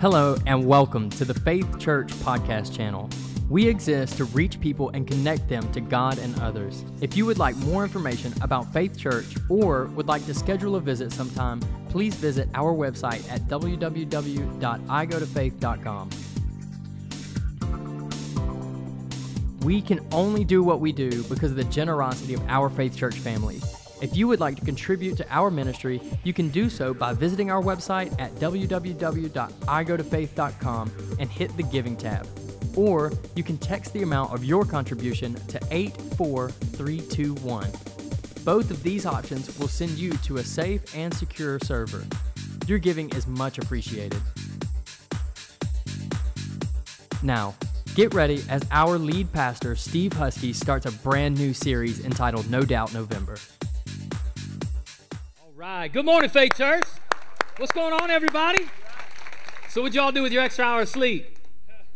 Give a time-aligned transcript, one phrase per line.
[0.00, 3.10] Hello, and welcome to the Faith Church podcast channel.
[3.50, 6.84] We exist to reach people and connect them to God and others.
[7.00, 10.80] If you would like more information about Faith Church or would like to schedule a
[10.80, 11.58] visit sometime,
[11.88, 16.10] please visit our website at www.igotofaith.com.
[19.62, 23.16] We can only do what we do because of the generosity of our Faith Church
[23.16, 23.60] family.
[24.00, 27.50] If you would like to contribute to our ministry, you can do so by visiting
[27.50, 32.28] our website at www.igotofaith.com and hit the Giving tab.
[32.76, 37.72] Or you can text the amount of your contribution to 84321.
[38.44, 42.04] Both of these options will send you to a safe and secure server.
[42.68, 44.22] Your giving is much appreciated.
[47.24, 47.56] Now,
[47.96, 52.62] get ready as our lead pastor, Steve Husky, starts a brand new series entitled No
[52.62, 53.38] Doubt November.
[55.58, 55.92] Right.
[55.92, 56.84] Good morning, Faith Church.
[57.56, 58.66] What's going on, everybody?
[59.68, 61.36] So, what y'all do with your extra hour of sleep?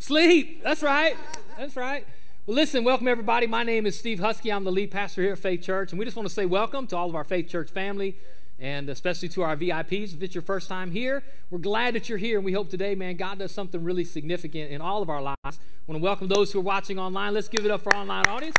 [0.00, 0.64] Sleep.
[0.64, 1.16] That's right.
[1.56, 2.04] That's right.
[2.44, 3.46] Well, listen, welcome everybody.
[3.46, 4.50] My name is Steve Husky.
[4.50, 6.88] I'm the lead pastor here at Faith Church, and we just want to say welcome
[6.88, 8.16] to all of our Faith Church family,
[8.58, 10.12] and especially to our VIPs.
[10.12, 12.96] If it's your first time here, we're glad that you're here, and we hope today,
[12.96, 15.36] man, God does something really significant in all of our lives.
[15.44, 15.52] I
[15.86, 17.32] want to welcome those who are watching online.
[17.32, 18.56] Let's give it up for our online audience.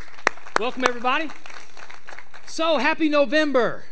[0.62, 1.30] Welcome everybody.
[2.46, 3.84] So, happy November.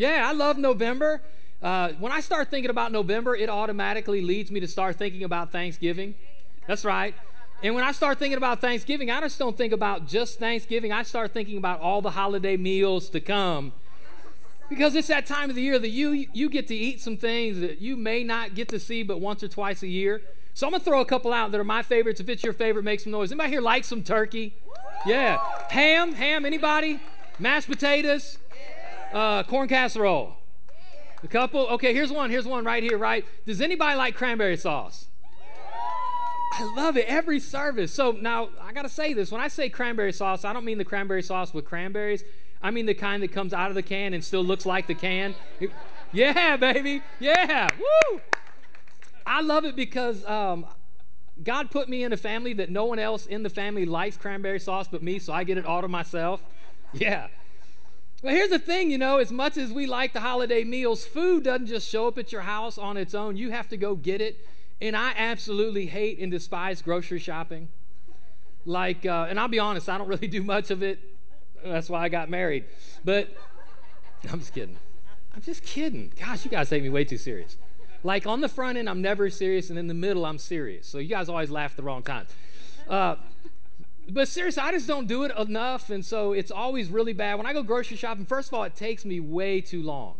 [0.00, 1.20] Yeah, I love November.
[1.62, 5.52] Uh, when I start thinking about November, it automatically leads me to start thinking about
[5.52, 6.14] Thanksgiving.
[6.66, 7.14] That's right.
[7.62, 10.90] And when I start thinking about Thanksgiving, I just don't think about just Thanksgiving.
[10.90, 13.74] I start thinking about all the holiday meals to come.
[14.70, 17.60] Because it's that time of the year that you you get to eat some things
[17.60, 20.22] that you may not get to see but once or twice a year.
[20.54, 22.20] So I'm gonna throw a couple out that are my favorites.
[22.20, 23.32] If it's your favorite, make some noise.
[23.32, 24.54] Anybody here like some turkey?
[25.04, 25.36] Yeah.
[25.68, 27.00] Ham, ham, anybody?
[27.38, 28.38] Mashed potatoes?
[29.12, 30.36] Uh, corn casserole.
[31.22, 31.66] A couple?
[31.68, 32.30] Okay, here's one.
[32.30, 33.24] Here's one right here, right?
[33.44, 35.06] Does anybody like cranberry sauce?
[36.52, 37.92] I love it every service.
[37.92, 39.30] So now I got to say this.
[39.30, 42.24] When I say cranberry sauce, I don't mean the cranberry sauce with cranberries.
[42.62, 44.94] I mean the kind that comes out of the can and still looks like the
[44.94, 45.34] can.
[46.12, 47.02] Yeah, baby.
[47.18, 47.68] Yeah.
[47.78, 48.20] Woo.
[49.24, 50.66] I love it because um,
[51.42, 54.58] God put me in a family that no one else in the family likes cranberry
[54.58, 56.42] sauce but me, so I get it all to myself.
[56.92, 57.28] Yeah.
[58.22, 61.44] Well, here's the thing, you know, as much as we like the holiday meals, food
[61.44, 63.38] doesn't just show up at your house on its own.
[63.38, 64.46] You have to go get it.
[64.82, 67.68] And I absolutely hate and despise grocery shopping.
[68.66, 70.98] Like, uh, and I'll be honest, I don't really do much of it.
[71.64, 72.64] That's why I got married.
[73.04, 73.34] But
[74.30, 74.76] I'm just kidding.
[75.34, 76.12] I'm just kidding.
[76.18, 77.56] Gosh, you guys take me way too serious.
[78.02, 80.86] Like on the front end, I'm never serious, and in the middle, I'm serious.
[80.86, 82.30] So you guys always laugh the wrong times.
[82.88, 83.16] Uh,
[84.08, 87.36] but seriously, I just don't do it enough, and so it's always really bad.
[87.36, 90.16] When I go grocery shopping, first of all, it takes me way too long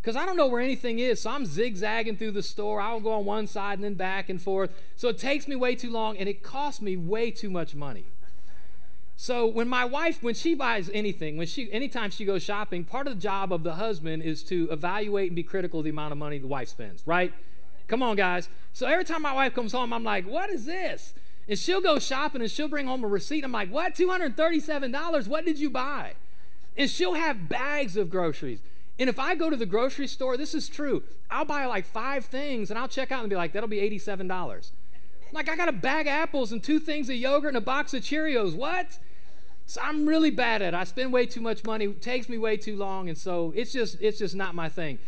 [0.00, 1.20] because I don't know where anything is.
[1.20, 2.80] So I'm zigzagging through the store.
[2.80, 4.70] I'll go on one side and then back and forth.
[4.96, 8.06] So it takes me way too long and it costs me way too much money.
[9.16, 13.06] So when my wife, when she buys anything, when she, anytime she goes shopping, part
[13.06, 16.12] of the job of the husband is to evaluate and be critical of the amount
[16.12, 17.34] of money the wife spends, right?
[17.86, 18.48] Come on, guys.
[18.72, 21.12] So every time my wife comes home, I'm like, what is this?
[21.48, 23.44] And she'll go shopping and she'll bring home a receipt.
[23.44, 23.94] I'm like, what?
[23.94, 25.28] $237?
[25.28, 26.14] What did you buy?
[26.76, 28.60] And she'll have bags of groceries.
[28.98, 31.02] And if I go to the grocery store, this is true.
[31.30, 34.70] I'll buy like five things and I'll check out and be like, that'll be $87.
[35.32, 37.94] Like, I got a bag of apples and two things of yogurt and a box
[37.94, 38.54] of Cheerios.
[38.54, 38.98] What?
[39.66, 40.76] So I'm really bad at it.
[40.76, 41.84] I spend way too much money.
[41.84, 43.08] It takes me way too long.
[43.08, 44.98] And so it's just, it's just not my thing.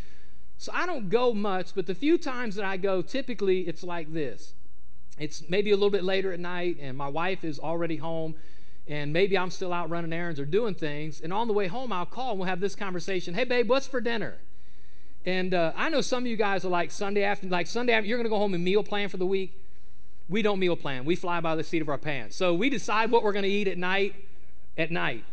[0.57, 4.13] So I don't go much, but the few times that I go, typically it's like
[4.13, 4.55] this.
[5.19, 8.35] It's maybe a little bit later at night and my wife is already home
[8.89, 11.21] and maybe I'm still out running errands or doing things.
[11.21, 13.35] And on the way home, I'll call and we'll have this conversation.
[13.35, 14.37] Hey, babe, what's for dinner?
[15.25, 18.09] And uh, I know some of you guys are like Sunday after, like Sunday after,
[18.09, 19.57] you're going to go home and meal plan for the week.
[20.29, 21.05] We don't meal plan.
[21.05, 22.35] We fly by the seat of our pants.
[22.37, 24.17] So we decide what we're going to eat at night,
[24.77, 25.25] at night.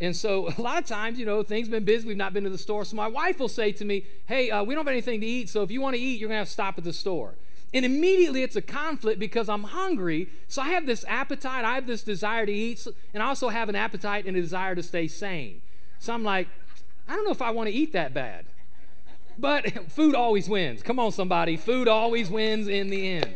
[0.00, 2.08] And so a lot of times, you know, things been busy.
[2.08, 2.84] We've not been to the store.
[2.84, 5.48] So my wife will say to me, "Hey, uh, we don't have anything to eat.
[5.48, 7.34] So if you want to eat, you're going to have to stop at the store."
[7.74, 10.30] And immediately it's a conflict because I'm hungry.
[10.46, 13.68] So I have this appetite, I have this desire to eat, and I also have
[13.68, 15.60] an appetite and a desire to stay sane.
[15.98, 16.48] So I'm like,
[17.06, 18.46] I don't know if I want to eat that bad.
[19.38, 20.82] But food always wins.
[20.82, 21.56] Come on, somebody.
[21.56, 23.34] Food always wins in the end.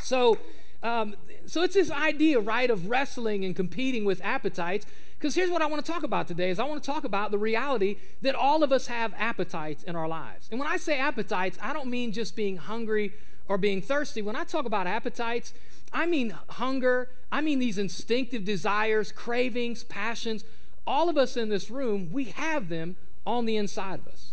[0.00, 0.38] So,
[0.82, 1.14] um,
[1.46, 4.86] so it's this idea, right, of wrestling and competing with appetites.
[5.18, 7.30] Because here's what I want to talk about today is I want to talk about
[7.30, 10.48] the reality that all of us have appetites in our lives.
[10.50, 13.12] And when I say appetites, I don't mean just being hungry
[13.52, 14.22] or being thirsty.
[14.22, 15.52] When I talk about appetites,
[15.92, 20.42] I mean hunger, I mean these instinctive desires, cravings, passions.
[20.86, 22.96] All of us in this room, we have them
[23.26, 24.32] on the inside of us.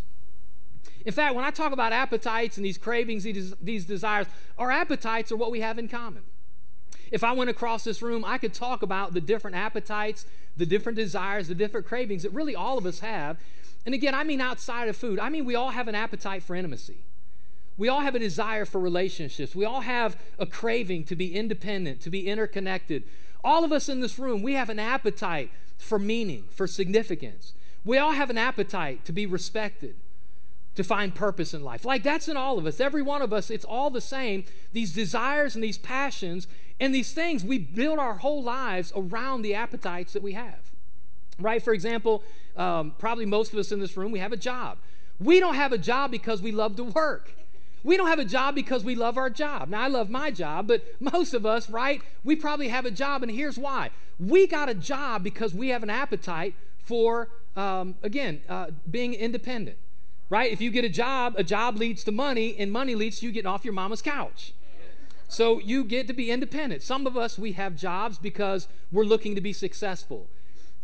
[1.05, 3.25] In fact, when I talk about appetites and these cravings,
[3.61, 4.27] these, desires,
[4.57, 6.23] our appetites are what we have in common.
[7.11, 10.95] If I went across this room, I could talk about the different appetites, the different
[10.95, 13.37] desires, the different cravings that really all of us have.
[13.85, 15.19] And again, I mean outside of food.
[15.19, 17.03] I mean, we all have an appetite for intimacy.
[17.79, 19.55] We all have a desire for relationships.
[19.55, 23.03] We all have a craving to be independent, to be interconnected.
[23.41, 27.53] All of us in this room, we have an appetite for meaning, for significance.
[27.85, 29.95] We all have an appetite to be respected,
[30.75, 31.85] to find purpose in life.
[31.85, 32.81] Like that's in all of us.
[32.81, 34.43] Every one of us, it's all the same.
[34.73, 36.47] These desires and these passions
[36.81, 40.71] and these things, we build our whole lives around the appetites that we have.
[41.39, 41.63] Right?
[41.63, 42.23] For example,
[42.57, 44.79] um, probably most of us in this room, we have a job.
[45.17, 47.35] We don't have a job because we love to work.
[47.83, 49.69] We don't have a job because we love our job.
[49.69, 53.23] Now, I love my job, but most of us, right, we probably have a job,
[53.23, 53.91] and here's why.
[54.19, 59.77] We got a job because we have an appetite for, um, again, uh, being independent,
[60.29, 60.51] right?
[60.51, 63.31] If you get a job, a job leads to money, and money leads to you
[63.31, 64.53] getting off your mama's couch.
[65.29, 66.81] So you get to be independent.
[66.81, 70.27] Some of us, we have jobs because we're looking to be successful.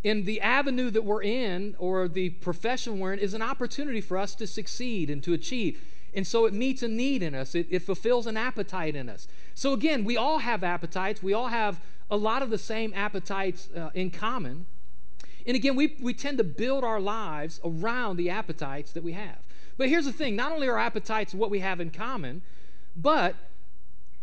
[0.04, 4.20] And the avenue that we're in, or the profession we're in, is an opportunity for
[4.20, 5.82] us to succeed and to achieve.
[6.16, 9.28] And so it meets a need in us, it, it fulfills an appetite in us.
[9.54, 13.68] So again, we all have appetites, we all have a lot of the same appetites
[13.76, 14.66] uh, in common.
[15.46, 19.40] And again, we, we tend to build our lives around the appetites that we have.
[19.78, 22.42] But here's the thing not only are appetites what we have in common,
[22.96, 23.36] but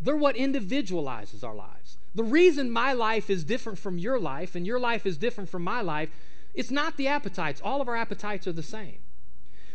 [0.00, 1.98] they're what individualizes our lives.
[2.14, 5.62] The reason my life is different from your life and your life is different from
[5.62, 6.10] my life,
[6.54, 7.60] it's not the appetites.
[7.62, 8.98] All of our appetites are the same.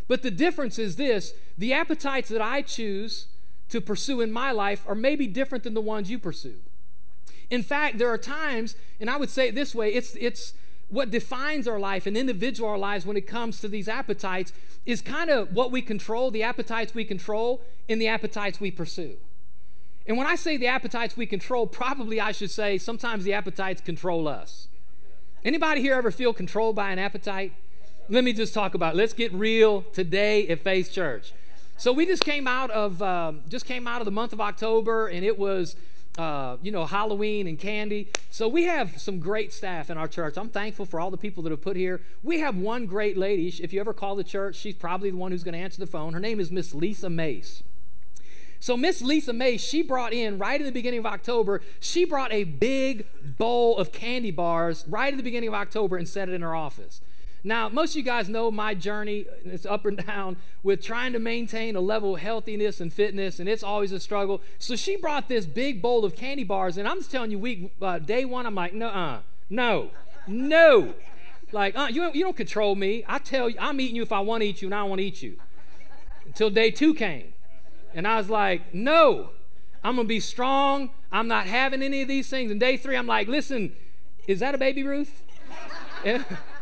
[0.08, 3.28] But the difference is this the appetites that I choose
[3.70, 6.56] to pursue in my life are maybe different than the ones you pursue.
[7.50, 10.54] In fact, there are times, and I would say it this way it's, it's
[10.90, 14.54] what defines our life and individual our lives when it comes to these appetites
[14.86, 19.18] is kind of what we control, the appetites we control, and the appetites we pursue.
[20.06, 23.82] And when I say the appetites we control, probably I should say sometimes the appetites
[23.82, 24.70] control us.
[25.44, 27.54] Anybody here ever feel controlled by an appetite?
[28.10, 28.98] Let me just talk about it.
[28.98, 31.34] Let's get real today at Faith Church.
[31.76, 35.08] So we just came out of um, just came out of the month of October,
[35.08, 35.76] and it was
[36.18, 38.08] uh, you know Halloween and candy.
[38.32, 40.38] So we have some great staff in our church.
[40.38, 42.00] I'm thankful for all the people that have put here.
[42.24, 43.50] We have one great lady.
[43.62, 45.86] If you ever call the church, she's probably the one who's going to answer the
[45.86, 46.14] phone.
[46.14, 47.62] Her name is Miss Lisa Mace.
[48.62, 52.32] So Miss Lisa May, she brought in right in the beginning of October, she brought
[52.32, 53.06] a big
[53.38, 56.56] bowl of candy bars right at the beginning of October and set it in her
[56.56, 57.02] office.
[57.44, 61.20] Now, most of you guys know my journey, it's up and down with trying to
[61.20, 64.42] maintain a level of healthiness and fitness, and it's always a struggle.
[64.60, 67.74] So she brought this big bowl of candy bars, and I'm just telling you, week
[67.82, 69.20] uh, day one, I'm like, no,
[69.50, 69.92] no,
[70.28, 70.94] no.
[71.52, 73.06] Like, uh, you, don't, you don't control me.
[73.08, 74.90] I tell you, I'm eating you if I want to eat you, and I don't
[74.90, 75.38] want to eat you.
[76.26, 77.34] Until day two came.
[77.94, 79.30] And I was like, no,
[79.84, 80.90] I'm going to be strong.
[81.12, 82.52] I'm not having any of these things.
[82.52, 83.74] And day three, I'm like, listen,
[84.28, 85.24] is that a Baby Ruth?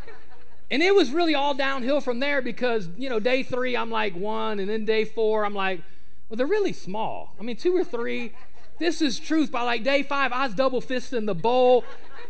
[0.72, 4.16] And it was really all downhill from there because, you know, day three, I'm like
[4.16, 4.60] one.
[4.60, 5.82] And then day four, I'm like,
[6.28, 7.36] well, they're really small.
[7.40, 8.34] I mean, two or three.
[8.80, 9.52] This is truth.
[9.52, 11.84] By like day five, I was double fisting the bowl.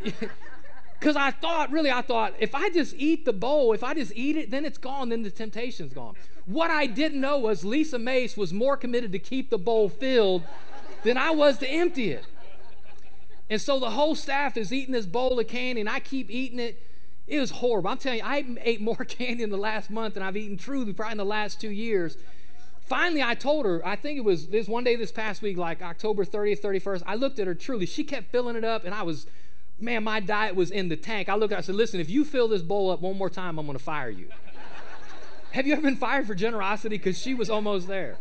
[1.00, 4.12] Because I thought, really, I thought, if I just eat the bowl, if I just
[4.16, 6.16] eat it, then it's gone, then the temptation's gone.
[6.46, 10.44] What I didn't know was Lisa Mace was more committed to keep the bowl filled
[11.04, 12.26] than I was to empty it.
[13.50, 16.60] And so the whole staff is eating this bowl of candy, and I keep eating
[16.60, 16.82] it.
[17.28, 17.90] It was horrible.
[17.90, 20.94] I'm telling you, I ate more candy in the last month than I've eaten truly
[20.94, 22.18] probably in the last two years.
[22.86, 25.82] Finally, I told her, I think it was this one day this past week, like
[25.82, 27.04] October 30th, 31st.
[27.08, 27.88] I looked at her truly.
[27.88, 29.26] She kept filling it up, and I was,
[29.80, 31.28] man, my diet was in the tank.
[31.28, 33.30] I looked at her, I said, listen, if you fill this bowl up one more
[33.30, 34.28] time, I'm going to fire you.
[35.54, 36.98] Have you ever been fired for generosity?
[36.98, 38.18] Because she was almost there.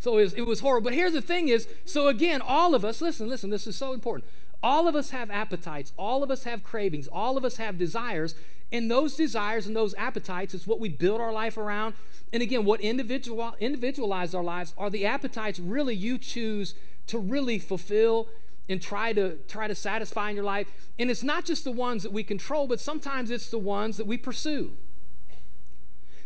[0.00, 0.90] So it was, it was horrible.
[0.90, 3.94] But here's the thing is, so again, all of us, listen, listen, this is so
[3.94, 4.28] important.
[4.62, 8.34] All of us have appetites, all of us have cravings, all of us have desires,
[8.72, 11.94] and those desires and those appetites is what we build our life around.
[12.32, 16.74] And again, what individual individualize our lives are the appetites really you choose
[17.06, 18.28] to really fulfill
[18.68, 20.68] and try to try to satisfy in your life.
[20.98, 24.06] And it's not just the ones that we control, but sometimes it's the ones that
[24.06, 24.72] we pursue.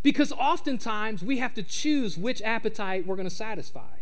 [0.02, 3.98] Because oftentimes we have to choose which appetite we're going to satisfy.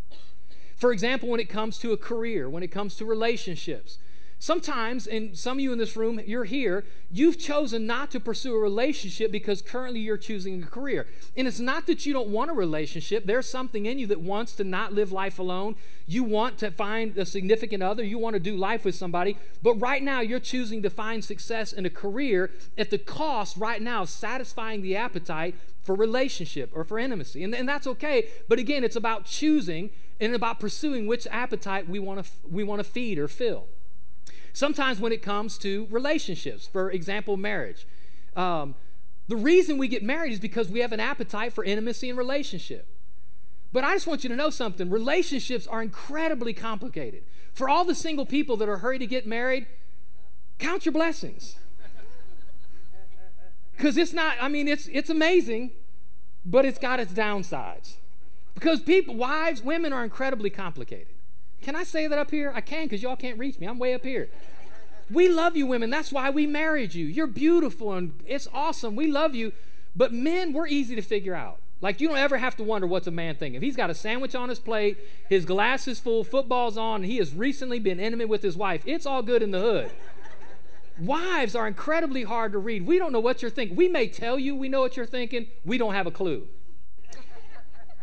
[0.77, 3.99] For example, when it comes to a career, when it comes to relationships,
[4.41, 8.55] Sometimes, and some of you in this room, you're here, you've chosen not to pursue
[8.55, 11.09] a relationship because currently you're choosing a career.
[11.37, 14.53] And it's not that you don't want a relationship, there's something in you that wants
[14.57, 15.75] to not live life alone.
[16.07, 19.75] You want to find a significant other, you want to do life with somebody, but
[19.75, 24.03] right now you're choosing to find success in a career at the cost right now
[24.03, 27.43] of satisfying the appetite for relationship or for intimacy.
[27.43, 29.91] And, and that's okay, but again, it's about choosing
[30.21, 33.67] and about pursuing which appetite we want to we want to feed or fill.
[34.59, 37.87] Sometimes when it comes to relationships, for example, marriage,
[38.35, 38.75] um,
[39.29, 42.89] the reason we get married is because we have an appetite for intimacy and relationship.
[43.73, 47.23] But I just want you to know something relationships are incredibly complicated.
[47.53, 49.69] For all the single people that are hurried to get married,
[50.59, 51.55] count your blessings.
[53.77, 55.71] Because it's not, I mean, it's, it's amazing,
[56.45, 57.95] but it's got its downsides.
[58.55, 61.15] Because people, wives, women are incredibly complicated.
[61.63, 62.53] Can I say that up here?
[62.55, 63.67] I can because y'all can't reach me.
[63.67, 64.29] I'm way up here.
[65.11, 65.91] We love you, women.
[65.91, 67.07] That's why we married you.
[67.07, 68.95] You're beautiful and it's awesome.
[68.95, 69.53] We love you.
[69.97, 71.59] But men, we're easy to figure out.
[71.81, 73.57] Like, you don't ever have to wonder what's a man thinking.
[73.57, 74.99] If he's got a sandwich on his plate,
[75.29, 78.83] his glass is full, football's on, and he has recently been intimate with his wife,
[78.85, 79.93] it's all good in the hood.
[81.01, 82.85] Wives are incredibly hard to read.
[82.85, 83.77] We don't know what you're thinking.
[83.77, 86.49] We may tell you we know what you're thinking, we don't have a clue.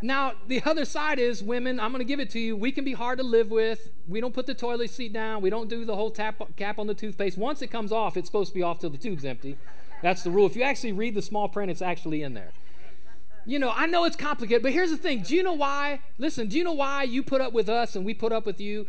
[0.02, 2.56] Now, the other side is women, I'm going to give it to you.
[2.56, 3.90] We can be hard to live with.
[4.08, 5.42] We don't put the toilet seat down.
[5.42, 7.38] We don't do the whole tap, cap on the toothpaste.
[7.38, 9.58] Once it comes off, it's supposed to be off till the tube's empty.
[10.02, 10.46] That's the rule.
[10.46, 12.52] If you actually read the small print, it's actually in there.
[13.46, 15.22] You know, I know it's complicated, but here's the thing.
[15.22, 16.02] Do you know why?
[16.18, 18.60] Listen, do you know why you put up with us and we put up with
[18.60, 18.88] you?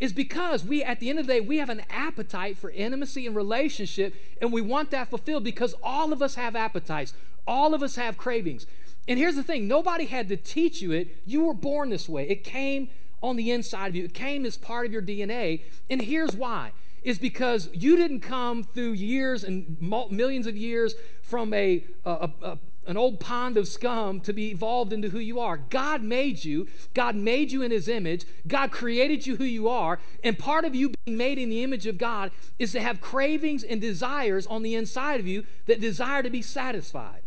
[0.00, 3.26] Is because we, at the end of the day, we have an appetite for intimacy
[3.26, 7.14] and relationship, and we want that fulfilled because all of us have appetites.
[7.46, 8.66] All of us have cravings.
[9.08, 11.22] And here's the thing nobody had to teach you it.
[11.26, 12.28] You were born this way.
[12.28, 12.88] It came
[13.22, 15.62] on the inside of you, it came as part of your DNA.
[15.88, 21.52] And here's why is because you didn't come through years and millions of years from
[21.52, 25.56] a, a, a, an old pond of scum to be evolved into who you are.
[25.56, 26.68] God made you.
[26.94, 28.24] God made you in His image.
[28.46, 29.98] God created you who you are.
[30.22, 33.62] And part of you being made in the image of God is to have cravings
[33.64, 37.21] and desires on the inside of you that desire to be satisfied.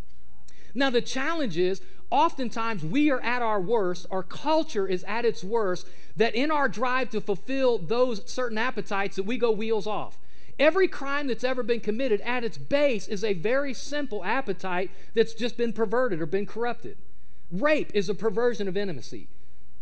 [0.76, 5.44] Now, the challenge is oftentimes we are at our worst, our culture is at its
[5.44, 10.18] worst, that in our drive to fulfill those certain appetites that we go wheels off.
[10.60, 15.34] Every crime that's ever been committed at its base is a very simple appetite that's
[15.34, 16.98] just been perverted or been corrupted.
[17.52, 19.28] Rape is a perversion of intimacy.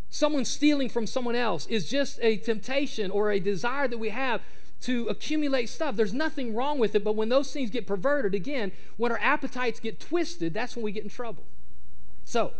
[0.10, 4.42] Someone stealing from someone else is just a temptation or a desire that we have
[4.84, 5.96] to accumulate stuff.
[5.96, 9.80] There's nothing wrong with it, but when those things get perverted, again, when our appetites
[9.80, 11.44] get twisted, that's when we get in trouble.
[12.25, 12.52] So,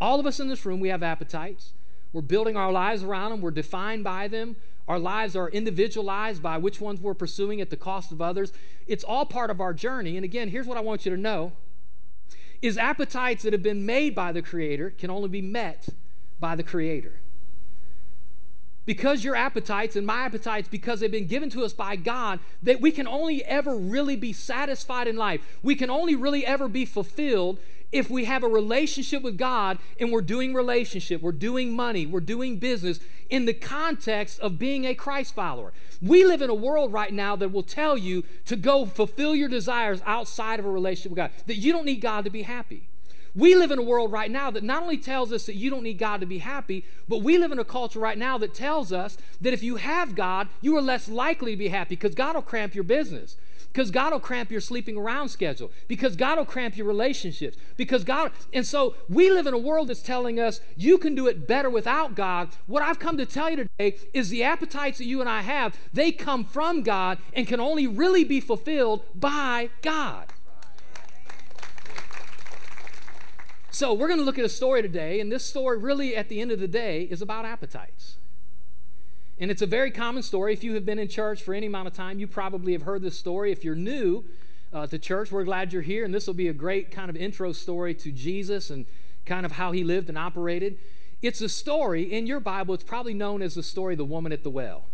[0.00, 1.72] all of us in this room, we have appetites.
[2.12, 4.56] We're building our lives around them, we're defined by them.
[4.86, 8.52] Our lives are individualized by which ones we're pursuing at the cost of others.
[8.86, 10.16] It's all part of our journey.
[10.16, 11.52] And again, here's what I want you to know
[12.60, 15.88] is appetites that have been made by the creator can only be met
[16.38, 17.20] by the creator
[18.86, 22.80] because your appetites and my appetites, because they've been given to us by God, that
[22.80, 25.40] we can only ever really be satisfied in life.
[25.62, 27.58] We can only really ever be fulfilled
[27.92, 32.18] if we have a relationship with God and we're doing relationship, we're doing money, we're
[32.20, 32.98] doing business
[33.30, 35.72] in the context of being a Christ follower.
[36.02, 39.48] We live in a world right now that will tell you to go fulfill your
[39.48, 42.88] desires outside of a relationship with God, that you don't need God to be happy.
[43.34, 45.82] We live in a world right now that not only tells us that you don't
[45.82, 48.92] need God to be happy, but we live in a culture right now that tells
[48.92, 52.36] us that if you have God, you are less likely to be happy because God
[52.36, 53.36] will cramp your business.
[53.72, 55.72] Because God will cramp your sleeping around schedule.
[55.88, 57.56] Because God will cramp your relationships.
[57.76, 61.26] Because God, and so we live in a world that's telling us you can do
[61.26, 62.50] it better without God.
[62.68, 65.76] What I've come to tell you today is the appetites that you and I have,
[65.92, 70.32] they come from God and can only really be fulfilled by God.
[73.74, 76.40] So, we're going to look at a story today, and this story, really, at the
[76.40, 78.18] end of the day, is about appetites.
[79.36, 80.52] And it's a very common story.
[80.52, 83.02] If you have been in church for any amount of time, you probably have heard
[83.02, 83.50] this story.
[83.50, 84.22] If you're new
[84.72, 87.16] uh, to church, we're glad you're here, and this will be a great kind of
[87.16, 88.86] intro story to Jesus and
[89.26, 90.78] kind of how he lived and operated.
[91.20, 94.30] It's a story in your Bible, it's probably known as the story of the woman
[94.30, 94.84] at the well.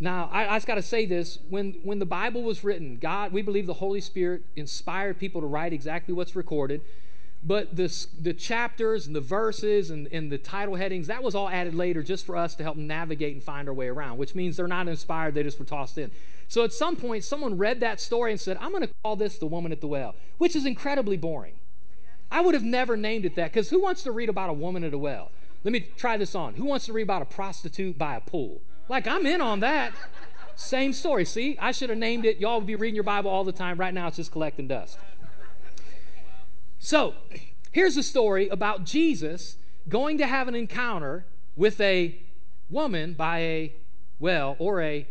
[0.00, 1.40] Now, I, I just got to say this.
[1.50, 5.46] When, when the Bible was written, God, we believe the Holy Spirit inspired people to
[5.46, 6.80] write exactly what's recorded
[7.44, 11.48] but the, the chapters and the verses and, and the title headings, that was all
[11.48, 14.56] added later just for us to help navigate and find our way around, which means
[14.56, 16.10] they're not inspired, they just were tossed in.
[16.48, 19.38] So at some point, someone read that story and said, I'm going to call this
[19.38, 21.54] The Woman at the Well, which is incredibly boring.
[22.30, 24.82] I would have never named it that because who wants to read about a woman
[24.82, 25.30] at a well?
[25.62, 26.54] Let me try this on.
[26.54, 28.60] Who wants to read about a prostitute by a pool?
[28.88, 29.92] Like, I'm in on that.
[30.56, 31.24] Same story.
[31.24, 32.38] See, I should have named it.
[32.38, 33.78] Y'all would be reading your Bible all the time.
[33.78, 34.98] Right now, it's just collecting dust.
[36.84, 37.14] So,
[37.72, 39.56] here's a story about Jesus
[39.88, 41.24] going to have an encounter
[41.56, 42.20] with a
[42.68, 43.72] woman by a
[44.20, 45.08] well or a.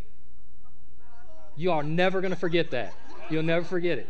[1.56, 2.94] You are never going to forget that.
[3.28, 4.08] You'll never forget it.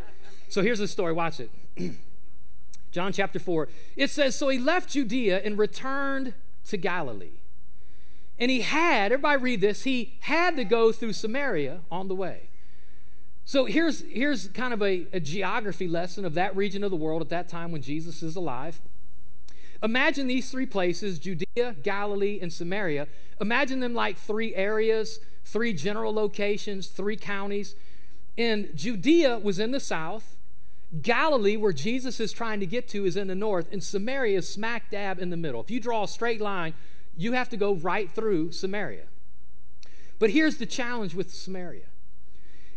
[0.50, 1.14] So, here's the story.
[1.14, 1.50] Watch it.
[2.92, 3.68] John chapter 4.
[3.96, 6.34] It says, So he left Judea and returned
[6.66, 7.38] to Galilee.
[8.38, 12.50] And he had, everybody read this, he had to go through Samaria on the way.
[13.44, 17.20] So here's, here's kind of a, a geography lesson of that region of the world
[17.20, 18.80] at that time when Jesus is alive.
[19.82, 23.06] Imagine these three places Judea, Galilee, and Samaria.
[23.40, 27.74] Imagine them like three areas, three general locations, three counties.
[28.38, 30.36] And Judea was in the south,
[31.02, 34.48] Galilee, where Jesus is trying to get to, is in the north, and Samaria is
[34.48, 35.60] smack dab in the middle.
[35.60, 36.72] If you draw a straight line,
[37.16, 39.04] you have to go right through Samaria.
[40.18, 41.86] But here's the challenge with Samaria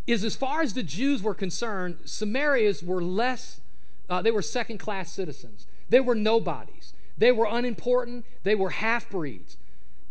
[0.08, 3.60] is as far as the Jews were concerned, Samarians were less,
[4.10, 5.68] uh, they were second class citizens.
[5.90, 6.94] They were nobodies.
[7.18, 8.26] They were unimportant.
[8.44, 9.58] They were half breeds.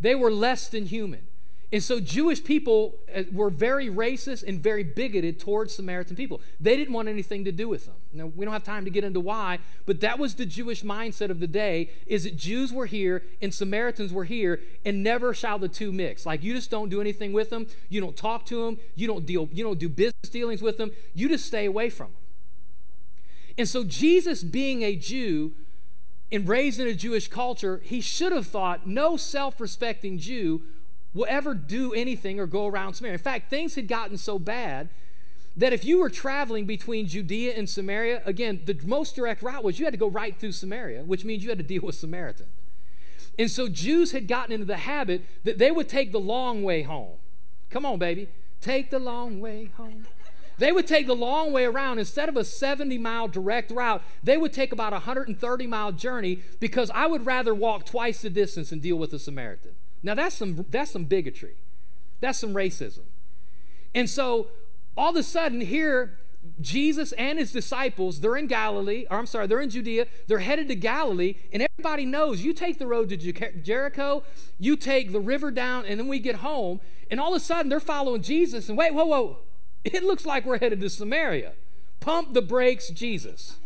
[0.01, 1.26] They were less than human.
[1.73, 6.41] And so Jewish people uh, were very racist and very bigoted towards Samaritan people.
[6.61, 7.97] They didn't want anything to do with them.
[8.13, 11.29] Now, we don't have time to get into why, but that was the Jewish mindset
[11.29, 15.59] of the day is that Jews were here and Samaritans were here and never shall
[15.59, 16.25] the two mix.
[16.25, 19.27] Like you just don't do anything with them, you don't talk to them, you don't
[19.27, 22.23] deal you don't do business dealings with them, you just stay away from them.
[23.59, 25.53] And so Jesus being a Jew
[26.31, 30.63] and raised in a Jewish culture, he should have thought no self-respecting Jew
[31.17, 33.15] will ever do anything or go around Samaria.
[33.15, 34.91] In fact, things had gotten so bad
[35.57, 39.79] that if you were traveling between Judea and Samaria, again, the most direct route was
[39.79, 42.51] you had to go right through Samaria, which means you had to deal with Samaritans.
[43.39, 46.83] And so Jews had gotten into the habit that they would take the long way
[46.83, 47.17] home.
[47.71, 48.29] Come on, baby.
[48.61, 50.07] Take the long way home.
[50.59, 51.99] They would take the long way around.
[51.99, 56.41] Instead of a 70 mile direct route, they would take about a 130 mile journey
[56.61, 59.73] because I would rather walk twice the distance and deal with a Samaritan.
[60.07, 61.57] Now that's some that's some bigotry.
[62.21, 63.03] That's some racism.
[63.93, 64.47] And so
[64.97, 66.19] all of a sudden here
[66.61, 70.69] Jesus and his disciples, they're in Galilee, or I'm sorry, they're in Judea, they're headed
[70.69, 74.23] to Galilee, and everybody knows you take the road to Jericho,
[74.57, 77.69] you take the river down, and then we get home, and all of a sudden
[77.69, 79.39] they're following Jesus, and wait, whoa, whoa,
[79.83, 81.55] it looks like we're headed to Samaria.
[81.99, 83.57] Pump the brakes, Jesus.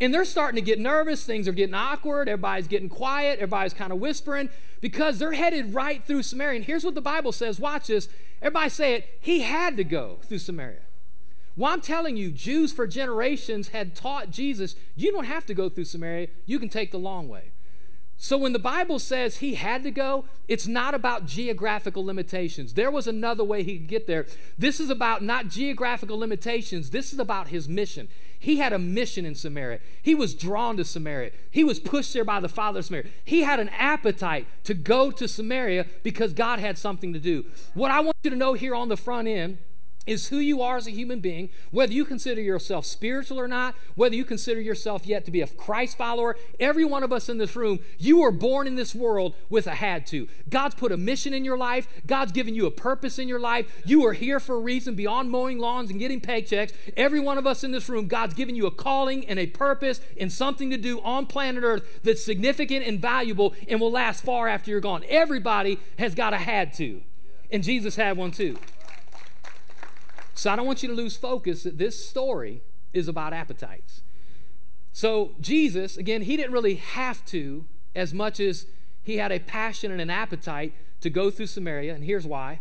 [0.00, 1.24] And they're starting to get nervous.
[1.24, 2.28] Things are getting awkward.
[2.28, 3.38] Everybody's getting quiet.
[3.38, 6.56] Everybody's kind of whispering because they're headed right through Samaria.
[6.56, 8.08] And here's what the Bible says watch this.
[8.42, 9.18] Everybody say it.
[9.20, 10.80] He had to go through Samaria.
[11.56, 15.70] Well, I'm telling you, Jews for generations had taught Jesus, you don't have to go
[15.70, 17.52] through Samaria, you can take the long way.
[18.18, 22.72] So when the Bible says he had to go, it's not about geographical limitations.
[22.72, 24.26] There was another way he could get there.
[24.56, 28.08] This is about not geographical limitations, this is about his mission.
[28.38, 29.80] He had a mission in Samaria.
[30.02, 31.32] He was drawn to Samaria.
[31.50, 33.08] He was pushed there by the Father of Samaria.
[33.24, 37.46] He had an appetite to go to Samaria because God had something to do.
[37.74, 39.58] What I want you to know here on the front end
[40.06, 43.74] is who you are as a human being, whether you consider yourself spiritual or not,
[43.94, 46.36] whether you consider yourself yet to be a Christ follower.
[46.60, 49.74] Every one of us in this room, you were born in this world with a
[49.74, 50.28] had to.
[50.48, 53.66] God's put a mission in your life, God's given you a purpose in your life.
[53.84, 56.72] You are here for a reason beyond mowing lawns and getting paychecks.
[56.96, 60.00] Every one of us in this room, God's given you a calling and a purpose
[60.18, 64.48] and something to do on planet Earth that's significant and valuable and will last far
[64.48, 65.04] after you're gone.
[65.08, 67.02] Everybody has got a had to,
[67.50, 68.58] and Jesus had one too.
[70.36, 74.02] So I don't want you to lose focus that this story is about appetites.
[74.92, 78.66] So Jesus, again, he didn't really have to as much as
[79.02, 82.60] he had a passion and an appetite to go through Samaria, and here's why.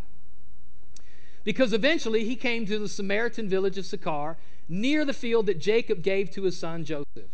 [1.44, 4.38] Because eventually he came to the Samaritan village of Sychar,
[4.70, 7.30] near the field that Jacob gave to his son Joseph.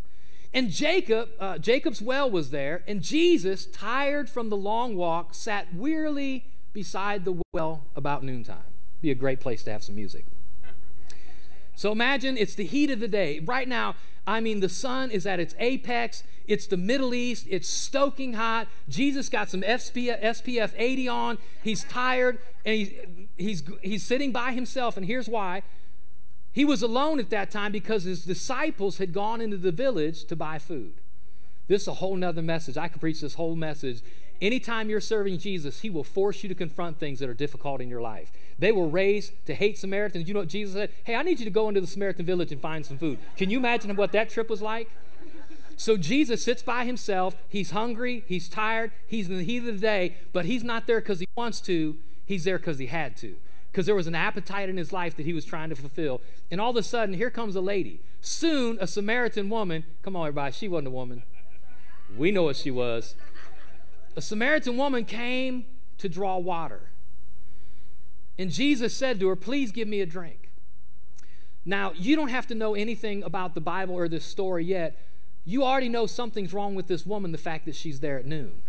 [0.53, 5.73] And Jacob, uh, Jacob's well was there, and Jesus, tired from the long walk, sat
[5.73, 8.70] wearily beside the well about noontime.
[9.01, 10.25] Be a great place to have some music.
[11.75, 13.39] So imagine it's the heat of the day.
[13.39, 13.95] Right now,
[14.27, 16.23] I mean, the sun is at its apex.
[16.47, 17.47] It's the Middle East.
[17.49, 18.67] It's stoking hot.
[18.87, 21.37] Jesus got some SPF, SPF 80 on.
[21.63, 22.91] He's tired and he's,
[23.37, 24.95] he's, he's sitting by himself.
[24.95, 25.63] And here's why
[26.51, 30.35] he was alone at that time because his disciples had gone into the village to
[30.35, 30.93] buy food.
[31.67, 32.77] This is a whole nother message.
[32.77, 34.03] I could preach this whole message
[34.41, 37.89] Anytime you're serving Jesus, He will force you to confront things that are difficult in
[37.89, 38.31] your life.
[38.61, 40.27] They were raised to hate Samaritans.
[40.27, 40.91] You know what Jesus said?
[41.03, 43.17] Hey, I need you to go into the Samaritan village and find some food.
[43.35, 44.87] Can you imagine what that trip was like?
[45.77, 47.35] So Jesus sits by himself.
[47.49, 48.23] He's hungry.
[48.27, 48.91] He's tired.
[49.07, 51.97] He's in the heat of the day, but he's not there because he wants to.
[52.23, 53.35] He's there because he had to.
[53.71, 56.21] Because there was an appetite in his life that he was trying to fulfill.
[56.51, 57.99] And all of a sudden, here comes a lady.
[58.21, 59.85] Soon, a Samaritan woman.
[60.03, 60.53] Come on, everybody.
[60.53, 61.23] She wasn't a woman.
[62.15, 63.15] We know what she was.
[64.15, 65.65] A Samaritan woman came
[65.97, 66.90] to draw water.
[68.41, 70.49] And Jesus said to her, Please give me a drink.
[71.63, 74.97] Now, you don't have to know anything about the Bible or this story yet.
[75.45, 78.63] You already know something's wrong with this woman, the fact that she's there at noon.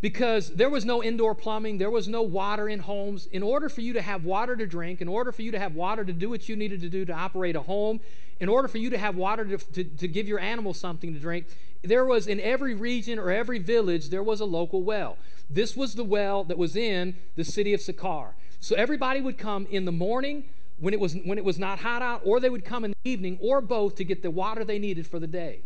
[0.00, 3.26] Because there was no indoor plumbing, there was no water in homes.
[3.32, 5.74] In order for you to have water to drink, in order for you to have
[5.74, 7.98] water to do what you needed to do to operate a home,
[8.38, 11.18] in order for you to have water to, to, to give your animals something to
[11.18, 11.46] drink,
[11.82, 15.18] there was in every region or every village, there was a local well.
[15.50, 18.34] This was the well that was in the city of Sychar.
[18.64, 20.44] So everybody would come in the morning
[20.80, 23.10] when it was when it was not hot out, or they would come in the
[23.10, 25.60] evening, or both to get the water they needed for the day.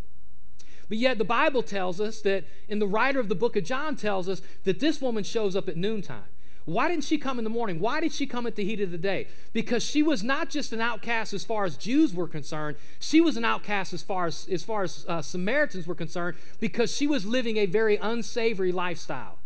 [0.89, 3.95] But yet the Bible tells us that, and the writer of the book of John
[3.95, 6.25] tells us that this woman shows up at noontime.
[6.65, 7.79] Why didn't she come in the morning?
[7.79, 9.29] Why did she come at the heat of the day?
[9.53, 12.77] Because she was not just an outcast as far as Jews were concerned.
[12.99, 16.93] She was an outcast as far as as far as uh, Samaritans were concerned because
[16.93, 19.38] she was living a very unsavory lifestyle.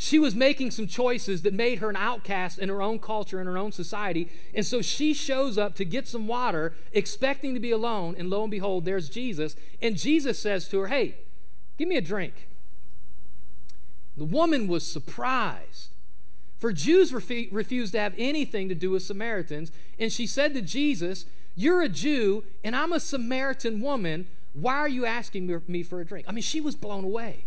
[0.00, 3.48] She was making some choices that made her an outcast in her own culture, in
[3.48, 4.30] her own society.
[4.54, 8.14] And so she shows up to get some water, expecting to be alone.
[8.16, 9.56] And lo and behold, there's Jesus.
[9.82, 11.16] And Jesus says to her, Hey,
[11.78, 12.46] give me a drink.
[14.16, 15.88] The woman was surprised.
[16.58, 19.72] For Jews refi- refused to have anything to do with Samaritans.
[19.98, 21.24] And she said to Jesus,
[21.56, 24.28] You're a Jew, and I'm a Samaritan woman.
[24.52, 26.26] Why are you asking me for a drink?
[26.28, 27.46] I mean, she was blown away.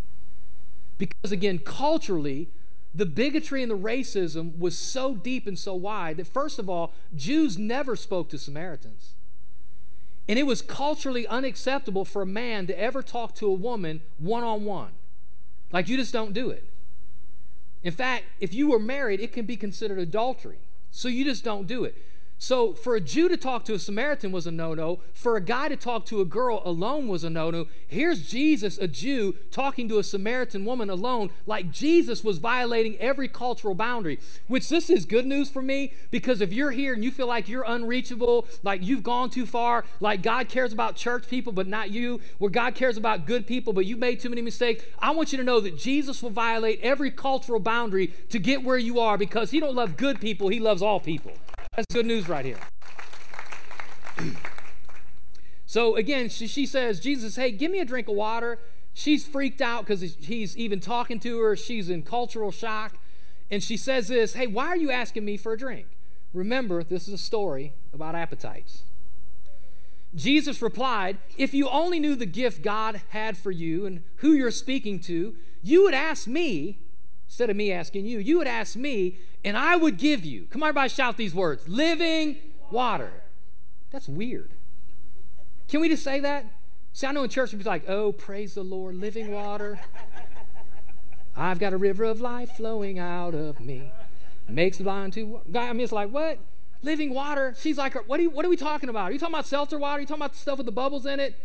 [1.01, 2.49] Because again, culturally,
[2.93, 6.93] the bigotry and the racism was so deep and so wide that, first of all,
[7.15, 9.15] Jews never spoke to Samaritans.
[10.29, 14.43] And it was culturally unacceptable for a man to ever talk to a woman one
[14.43, 14.91] on one.
[15.71, 16.69] Like, you just don't do it.
[17.81, 20.59] In fact, if you were married, it can be considered adultery.
[20.91, 21.95] So you just don't do it.
[22.43, 24.99] So, for a Jew to talk to a Samaritan was a no no.
[25.13, 27.67] For a guy to talk to a girl alone was a no no.
[27.87, 33.27] Here's Jesus, a Jew, talking to a Samaritan woman alone, like Jesus was violating every
[33.27, 34.17] cultural boundary.
[34.47, 37.47] Which this is good news for me because if you're here and you feel like
[37.47, 41.91] you're unreachable, like you've gone too far, like God cares about church people but not
[41.91, 45.31] you, where God cares about good people but you've made too many mistakes, I want
[45.31, 49.15] you to know that Jesus will violate every cultural boundary to get where you are
[49.15, 51.33] because He don't love good people, He loves all people.
[51.77, 52.57] That's good news right here.
[55.65, 58.59] so again, she, she, says, Jesus, hey, give me a drink of water.
[58.93, 61.55] She's freaked out because he's even talking to her.
[61.55, 62.97] She's in cultural shock.
[63.49, 65.87] And she says this, hey, why are you asking me for a drink?
[66.33, 68.83] Remember, this is a story about appetites.
[70.13, 74.51] Jesus replied, If you only knew the gift God had for you and who you're
[74.51, 76.79] speaking to, you would ask me,
[77.31, 80.63] instead of me asking you, you would ask me, and I would give you, come
[80.63, 82.35] on, everybody, shout these words living
[82.69, 83.13] water.
[83.89, 84.51] That's weird.
[85.69, 86.45] Can we just say that?
[86.91, 89.79] See, I know in church, we'd be like, oh, praise the Lord, living water.
[91.33, 93.93] I've got a river of life flowing out of me.
[94.49, 95.39] Makes the blind to.
[95.55, 96.37] I mean, it's like, what?
[96.81, 97.55] Living water?
[97.57, 99.09] She's like, what are, you, what are we talking about?
[99.09, 99.99] Are you talking about seltzer water?
[99.99, 101.39] Are you talking about stuff with the bubbles in it?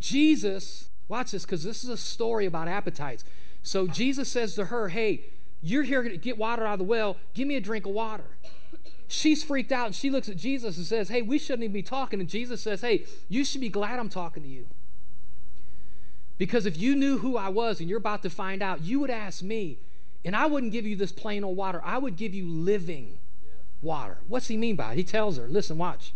[0.00, 3.22] Jesus, watch this, because this is a story about appetites.
[3.64, 5.24] So Jesus says to her, Hey,
[5.62, 7.16] you're here to get water out of the well.
[7.32, 8.36] Give me a drink of water.
[9.08, 11.82] She's freaked out and she looks at Jesus and says, Hey, we shouldn't even be
[11.82, 12.20] talking.
[12.20, 14.66] And Jesus says, Hey, you should be glad I'm talking to you.
[16.36, 19.10] Because if you knew who I was and you're about to find out, you would
[19.10, 19.78] ask me,
[20.24, 21.80] and I wouldn't give you this plain old water.
[21.84, 23.18] I would give you living
[23.80, 24.18] water.
[24.28, 24.96] What's he mean by it?
[24.96, 26.12] He tells her, Listen, watch.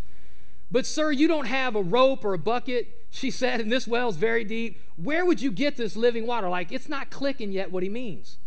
[0.71, 4.09] But, sir, you don't have a rope or a bucket, she said, and this well
[4.09, 4.81] is very deep.
[4.97, 6.49] Where would you get this living water?
[6.49, 8.39] Like, it's not clicking yet what he means.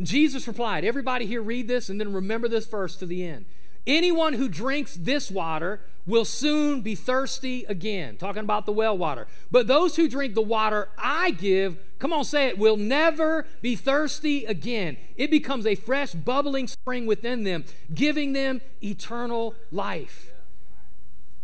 [0.00, 3.46] Jesus replied, Everybody here read this and then remember this verse to the end.
[3.86, 8.16] Anyone who drinks this water will soon be thirsty again.
[8.16, 9.26] Talking about the well water.
[9.50, 13.76] But those who drink the water I give, come on, say it, will never be
[13.76, 14.96] thirsty again.
[15.16, 20.30] It becomes a fresh, bubbling spring within them, giving them eternal life.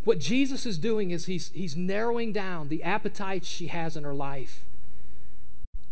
[0.03, 4.13] What Jesus is doing is he's, he's narrowing down the appetites she has in her
[4.13, 4.63] life.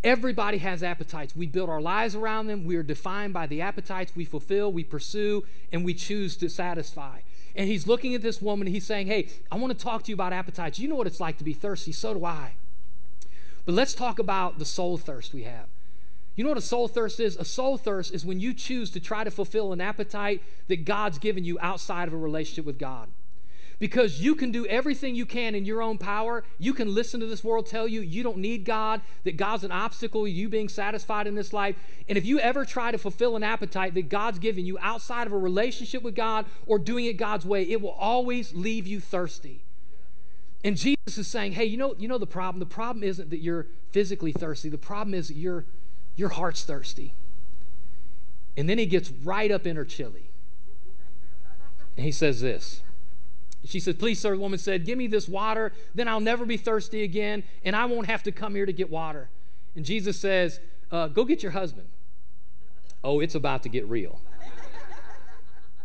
[0.03, 1.35] Everybody has appetites.
[1.35, 2.65] We build our lives around them.
[2.65, 7.19] We are defined by the appetites we fulfill, we pursue, and we choose to satisfy.
[7.55, 10.15] And he's looking at this woman he's saying, Hey, I want to talk to you
[10.15, 10.79] about appetites.
[10.79, 11.91] You know what it's like to be thirsty.
[11.91, 12.53] So do I.
[13.65, 15.67] But let's talk about the soul thirst we have.
[16.35, 17.35] You know what a soul thirst is?
[17.35, 21.19] A soul thirst is when you choose to try to fulfill an appetite that God's
[21.19, 23.09] given you outside of a relationship with God.
[23.81, 26.43] Because you can do everything you can in your own power.
[26.59, 29.71] You can listen to this world tell you you don't need God, that God's an
[29.71, 31.75] obstacle, you being satisfied in this life.
[32.07, 35.33] And if you ever try to fulfill an appetite that God's given you outside of
[35.33, 39.63] a relationship with God or doing it God's way, it will always leave you thirsty.
[40.63, 42.59] And Jesus is saying, hey, you know, you know the problem?
[42.59, 44.69] The problem isn't that you're physically thirsty.
[44.69, 45.65] The problem is that your,
[46.15, 47.15] your heart's thirsty.
[48.55, 50.29] And then he gets right up in her chili.
[51.97, 52.83] And he says this
[53.65, 56.57] she said, Please, sir, the woman said, Give me this water, then I'll never be
[56.57, 59.29] thirsty again, and I won't have to come here to get water.
[59.75, 60.59] And Jesus says,
[60.91, 61.87] uh, Go get your husband.
[63.03, 64.21] Oh, it's about to get real.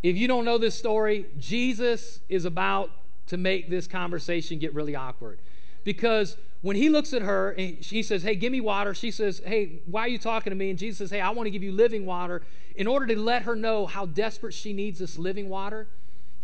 [0.03, 2.91] if you don't know this story, Jesus is about
[3.27, 5.39] to make this conversation get really awkward.
[5.83, 9.41] Because when he looks at her and she says, Hey, give me water, she says,
[9.45, 10.69] Hey, why are you talking to me?
[10.69, 12.41] And Jesus says, Hey, I want to give you living water.
[12.75, 15.87] In order to let her know how desperate she needs this living water,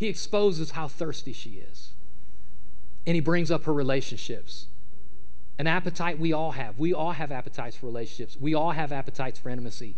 [0.03, 1.93] he exposes how thirsty she is.
[3.07, 4.67] And he brings up her relationships.
[5.57, 6.77] An appetite we all have.
[6.77, 8.35] We all have appetites for relationships.
[8.37, 9.95] We all have appetites for intimacy.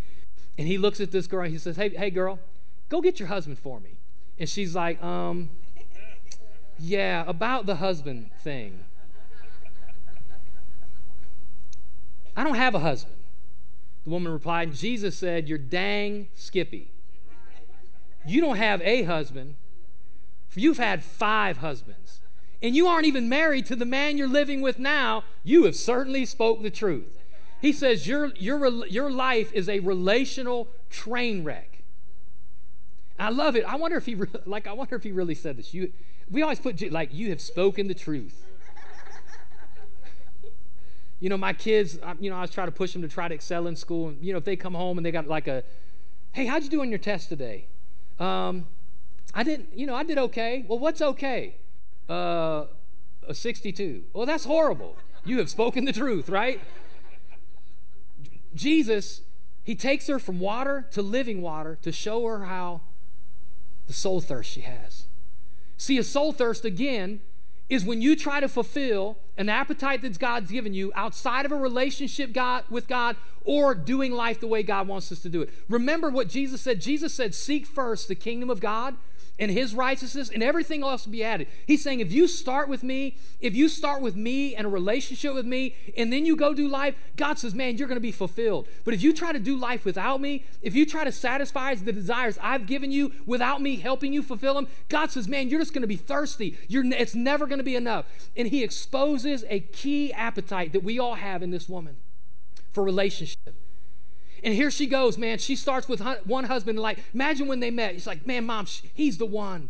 [0.59, 2.37] And he looks at this girl and he says, Hey, hey girl,
[2.87, 3.97] go get your husband for me.
[4.37, 5.49] And she's like, um,
[6.77, 8.83] yeah, about the husband thing.
[12.35, 13.15] I don't have a husband.
[14.03, 16.91] The woman replied, Jesus said, You're dang skippy.
[18.23, 19.55] You don't have a husband,
[20.53, 22.21] You've had five husbands,
[22.61, 25.23] and you aren't even married to the man you're living with now.
[25.43, 27.21] You have certainly spoke the truth.
[27.61, 31.75] He says your, your, your life is a relational train wreck.
[33.17, 33.63] I love it.
[33.65, 35.73] I wonder if he like I wonder if he really said this.
[35.73, 35.91] You
[36.29, 38.45] we always put like you have spoken the truth.
[41.19, 43.33] you know, my kids, you know, I was trying to push them to try to
[43.33, 44.09] excel in school.
[44.09, 45.63] And, you know, if they come home and they got like a,
[46.33, 47.67] hey, how'd you do on your test today?
[48.19, 48.65] Um,
[49.35, 50.65] I didn't, you know, I did okay.
[50.67, 51.55] Well, what's okay?
[52.09, 52.65] Uh,
[53.27, 54.03] a 62.
[54.13, 54.95] Well, that's horrible.
[55.25, 56.61] You have spoken the truth, right?
[58.55, 59.21] Jesus,
[59.63, 62.81] he takes her from water to living water to show her how
[63.87, 65.07] the soul thirst she has.
[65.77, 67.19] See, a soul thirst, again,
[67.67, 71.57] is when you try to fulfill an appetite that God's given you outside of a
[71.57, 75.49] relationship God, with God or doing life the way God wants us to do it.
[75.67, 76.79] Remember what Jesus said.
[76.79, 78.95] Jesus said, Seek first the kingdom of God
[79.37, 81.47] and his righteousness and everything else will be added.
[81.67, 85.33] He's saying if you start with me, if you start with me and a relationship
[85.33, 88.11] with me, and then you go do life, God says, man, you're going to be
[88.11, 88.67] fulfilled.
[88.83, 91.91] But if you try to do life without me, if you try to satisfy the
[91.91, 95.73] desires I've given you without me helping you fulfill them, God says, man, you're just
[95.73, 96.57] going to be thirsty.
[96.67, 98.05] You're, it's never going to be enough.
[98.37, 101.97] And he exposes a key appetite that we all have in this woman
[102.71, 103.64] for relationship.
[104.45, 105.39] And here she goes, man.
[105.39, 106.77] She starts with one husband.
[106.77, 107.93] Like, imagine when they met.
[107.93, 109.69] He's like, man, mom, he's the one.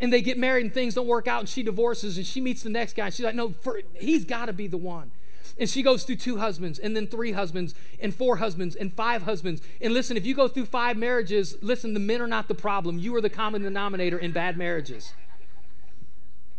[0.00, 2.62] And they get married and things don't work out and she divorces and she meets
[2.62, 3.10] the next guy.
[3.10, 5.10] She's like, no, for, he's got to be the one.
[5.58, 9.24] And she goes through two husbands and then three husbands and four husbands and five
[9.24, 9.60] husbands.
[9.82, 13.00] And listen, if you go through five marriages, listen, the men are not the problem.
[13.00, 15.12] You are the common denominator in bad marriages.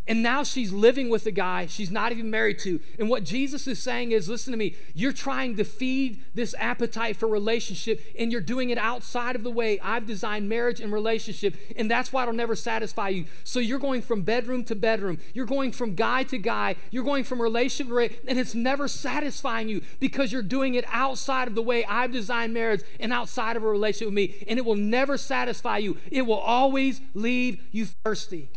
[0.06, 2.80] And now she's living with a guy she's not even married to.
[2.98, 7.16] And what Jesus is saying is listen to me, you're trying to feed this appetite
[7.16, 11.56] for relationship, and you're doing it outside of the way I've designed marriage and relationship.
[11.76, 13.26] And that's why it'll never satisfy you.
[13.44, 17.24] So you're going from bedroom to bedroom, you're going from guy to guy, you're going
[17.24, 21.54] from relationship to relationship, and it's never satisfying you because you're doing it outside of
[21.54, 24.44] the way I've designed marriage and outside of a relationship with me.
[24.48, 28.48] And it will never satisfy you, it will always leave you thirsty.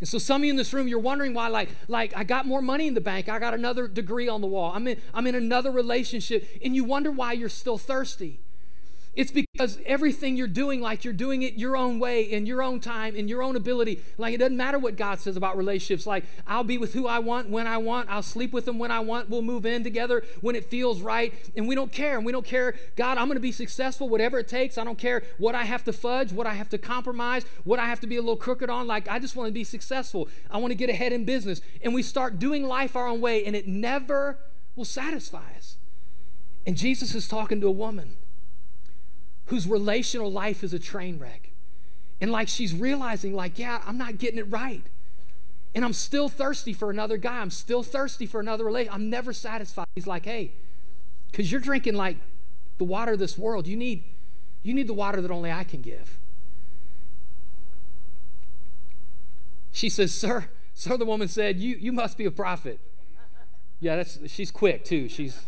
[0.00, 2.46] And so some of you in this room, you're wondering why, like, like I got
[2.46, 5.26] more money in the bank, I got another degree on the wall, I'm in, I'm
[5.26, 8.40] in another relationship, and you wonder why you're still thirsty.
[9.18, 12.78] It's because everything you're doing, like you're doing it your own way, in your own
[12.78, 14.00] time, in your own ability.
[14.16, 16.06] Like it doesn't matter what God says about relationships.
[16.06, 18.08] Like I'll be with who I want when I want.
[18.08, 19.28] I'll sleep with them when I want.
[19.28, 21.34] We'll move in together when it feels right.
[21.56, 22.16] And we don't care.
[22.16, 24.78] And we don't care, God, I'm going to be successful, whatever it takes.
[24.78, 27.86] I don't care what I have to fudge, what I have to compromise, what I
[27.86, 28.86] have to be a little crooked on.
[28.86, 30.28] Like I just want to be successful.
[30.48, 31.60] I want to get ahead in business.
[31.82, 34.38] And we start doing life our own way, and it never
[34.76, 35.76] will satisfy us.
[36.64, 38.14] And Jesus is talking to a woman
[39.48, 41.50] whose relational life is a train wreck.
[42.20, 44.82] And like she's realizing, like, yeah, I'm not getting it right.
[45.74, 47.40] And I'm still thirsty for another guy.
[47.40, 48.94] I'm still thirsty for another relationship.
[48.94, 49.86] I'm never satisfied.
[49.94, 50.52] He's like, hey,
[51.30, 52.16] because you're drinking like
[52.78, 53.66] the water of this world.
[53.66, 54.04] You need,
[54.62, 56.18] you need the water that only I can give.
[59.72, 62.80] She says, Sir, sir, the woman said, You you must be a prophet.
[63.80, 65.08] Yeah, that's she's quick too.
[65.08, 65.40] She's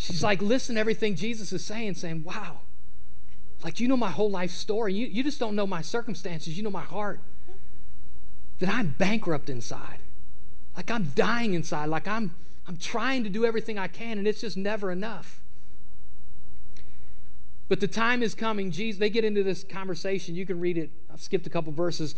[0.00, 2.60] she's like, listen to everything Jesus is saying, saying, wow,
[3.62, 4.94] Like, you know my whole life story.
[4.94, 6.56] You, you just don't know my circumstances.
[6.56, 7.20] You know my heart.
[8.58, 9.98] That I'm bankrupt inside.
[10.76, 11.86] Like I'm dying inside.
[11.86, 12.34] Like I'm,
[12.66, 15.40] I'm trying to do everything I can, and it's just never enough.
[17.68, 18.70] But the time is coming.
[18.70, 20.34] Jesus, they get into this conversation.
[20.34, 20.90] You can read it.
[21.12, 22.14] I've skipped a couple verses.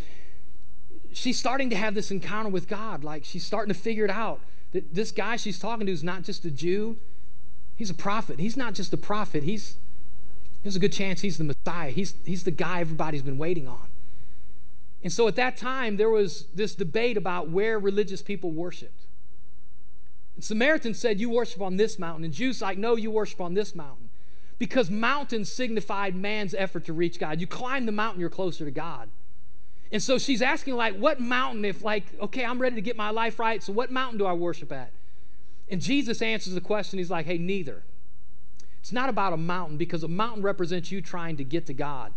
[1.13, 3.05] She's starting to have this encounter with God.
[3.05, 4.41] Like she's starting to figure it out.
[4.73, 6.97] That this guy she's talking to is not just a Jew,
[7.77, 8.39] he's a prophet.
[8.39, 9.77] He's not just a prophet, he's
[10.63, 11.91] there's a good chance he's the Messiah.
[11.91, 13.89] He's, he's the guy everybody's been waiting on.
[15.03, 19.07] And so at that time, there was this debate about where religious people worshiped.
[20.37, 22.25] And Samaritans said, You worship on this mountain.
[22.25, 24.11] And Jews like, No, you worship on this mountain.
[24.59, 27.41] Because mountains signified man's effort to reach God.
[27.41, 29.09] You climb the mountain, you're closer to God.
[29.91, 33.11] And so she's asking, like, what mountain, if, like, okay, I'm ready to get my
[33.11, 34.91] life right, so what mountain do I worship at?
[35.73, 36.99] And Jesus answers the question.
[36.99, 37.83] He's like, hey, neither.
[38.81, 42.13] It's not about a mountain because a mountain represents you trying to get to God.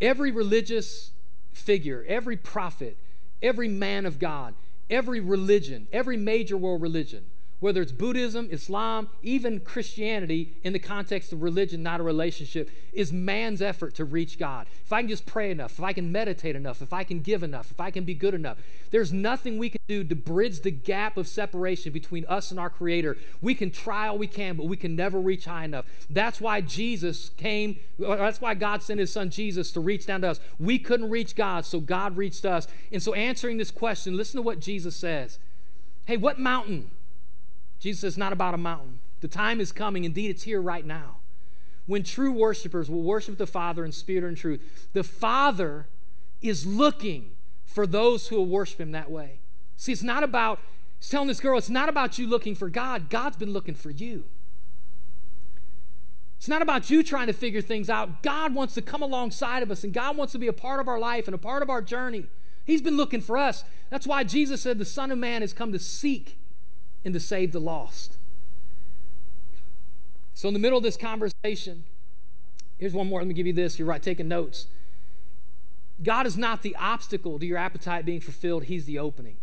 [0.00, 1.10] Every religious
[1.52, 2.96] figure, every prophet,
[3.42, 4.54] every man of God,
[4.88, 7.26] every religion, every major world religion
[7.60, 13.12] whether it's Buddhism, Islam, even Christianity in the context of religion, not a relationship, is
[13.12, 14.66] man's effort to reach God.
[14.84, 17.42] If I can just pray enough, if I can meditate enough, if I can give
[17.42, 18.56] enough, if I can be good enough,
[18.90, 22.70] there's nothing we can do to bridge the gap of separation between us and our
[22.70, 23.18] Creator.
[23.42, 25.84] We can try all we can, but we can never reach high enough.
[26.08, 30.30] That's why Jesus came, that's why God sent His Son Jesus to reach down to
[30.30, 30.40] us.
[30.58, 32.66] We couldn't reach God, so God reached us.
[32.90, 35.38] And so, answering this question, listen to what Jesus says.
[36.06, 36.90] Hey, what mountain?
[37.80, 39.00] Jesus says, not about a mountain.
[39.20, 40.04] The time is coming.
[40.04, 41.16] Indeed, it's here right now.
[41.86, 45.86] When true worshipers will worship the Father in spirit and truth, the Father
[46.40, 47.32] is looking
[47.64, 49.40] for those who will worship Him that way.
[49.76, 50.60] See, it's not about,
[50.98, 53.08] he's telling this girl, it's not about you looking for God.
[53.08, 54.24] God's been looking for you.
[56.36, 58.22] It's not about you trying to figure things out.
[58.22, 60.88] God wants to come alongside of us, and God wants to be a part of
[60.88, 62.26] our life and a part of our journey.
[62.64, 63.64] He's been looking for us.
[63.90, 66.38] That's why Jesus said the Son of Man has come to seek
[67.04, 68.16] and to save the lost.
[70.34, 71.84] So, in the middle of this conversation,
[72.78, 73.20] here's one more.
[73.20, 73.78] Let me give you this.
[73.78, 74.66] You're right, taking notes.
[76.02, 79.36] God is not the obstacle to your appetite being fulfilled, He's the opening.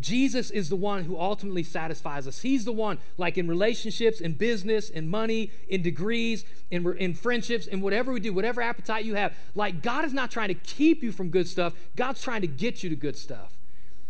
[0.00, 2.42] Jesus is the one who ultimately satisfies us.
[2.42, 7.66] He's the one, like in relationships, in business, in money, in degrees, in, in friendships,
[7.66, 9.34] in whatever we do, whatever appetite you have.
[9.56, 12.82] Like, God is not trying to keep you from good stuff, God's trying to get
[12.84, 13.54] you to good stuff.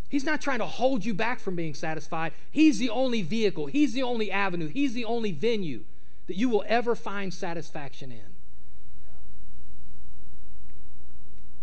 [0.09, 2.33] He's not trying to hold you back from being satisfied.
[2.51, 5.85] He's the only vehicle, He's the only avenue, He's the only venue
[6.27, 8.37] that you will ever find satisfaction in.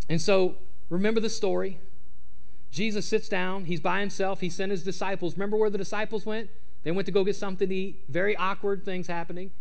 [0.10, 0.56] And so,
[0.90, 1.80] remember the story.
[2.72, 5.36] Jesus sits down, he's by himself, he sent his disciples.
[5.36, 6.50] Remember where the disciples went?
[6.84, 9.52] They went to go get something to eat, very awkward things happening.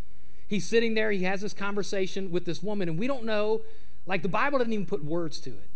[0.49, 3.61] He's sitting there, he has this conversation with this woman, and we don't know,
[4.05, 5.69] like the Bible doesn't even put words to it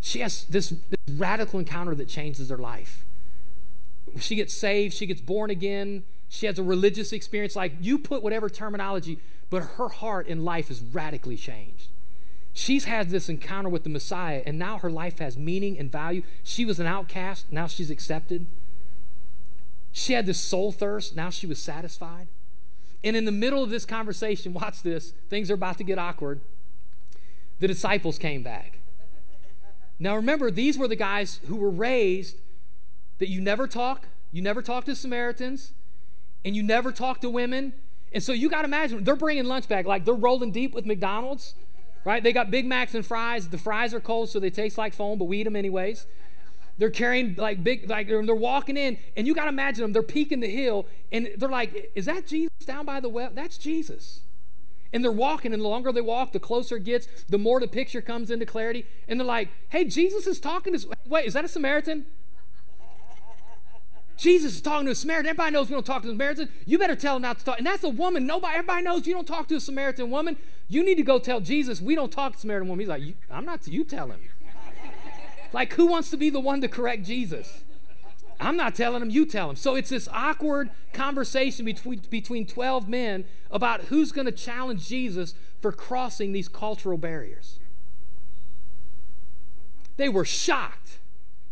[0.00, 3.04] she has this, this radical encounter that changes her life.
[4.18, 7.56] She gets saved, she gets born again, she has a religious experience.
[7.56, 9.18] Like you put whatever terminology,
[9.50, 11.88] but her heart and life is radically changed.
[12.52, 16.22] She's had this encounter with the Messiah, and now her life has meaning and value.
[16.42, 18.46] She was an outcast, now she's accepted.
[19.92, 22.28] She had this soul thirst, now she was satisfied.
[23.04, 26.40] And in the middle of this conversation, watch this, things are about to get awkward.
[27.60, 28.77] The disciples came back.
[29.98, 32.36] Now remember, these were the guys who were raised
[33.18, 35.72] that you never talk, you never talk to Samaritans,
[36.44, 37.72] and you never talk to women.
[38.12, 40.86] And so you got to imagine, they're bringing lunch back, like they're rolling deep with
[40.86, 41.54] McDonald's,
[42.04, 42.22] right?
[42.22, 43.48] They got Big Macs and fries.
[43.48, 46.06] The fries are cold, so they taste like foam, but we eat them anyways.
[46.78, 49.92] They're carrying like big, like they're, they're walking in, and you got to imagine them.
[49.92, 53.30] They're peeking the hill, and they're like, "Is that Jesus down by the well?
[53.34, 54.20] That's Jesus."
[54.92, 57.68] And they're walking, and the longer they walk, the closer it gets, the more the
[57.68, 58.86] picture comes into clarity.
[59.06, 60.88] And they're like, hey, Jesus is talking to.
[61.06, 62.06] Wait, is that a Samaritan?
[64.16, 65.28] Jesus is talking to a Samaritan.
[65.28, 66.50] Everybody knows we don't talk to Samaritans.
[66.64, 67.58] You better tell him not to talk.
[67.58, 68.26] And that's a woman.
[68.26, 70.36] Nobody, everybody knows you don't talk to a Samaritan woman.
[70.68, 72.80] You need to go tell Jesus we don't talk to Samaritan woman.
[72.80, 73.66] He's like, I'm not.
[73.66, 74.20] You tell him.
[75.52, 77.64] like, who wants to be the one to correct Jesus?
[78.40, 79.56] I'm not telling him, you tell him.
[79.56, 85.34] So it's this awkward conversation between, between 12 men about who's going to challenge Jesus
[85.60, 87.58] for crossing these cultural barriers.
[89.96, 90.98] They were shocked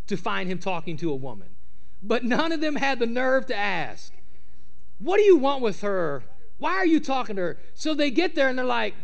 [0.07, 1.49] to find him talking to a woman,
[2.03, 4.13] but none of them had the nerve to ask,
[5.01, 6.23] What do you want with her?
[6.59, 7.59] Why are you talking to her?
[7.75, 8.95] So they get there and they're like,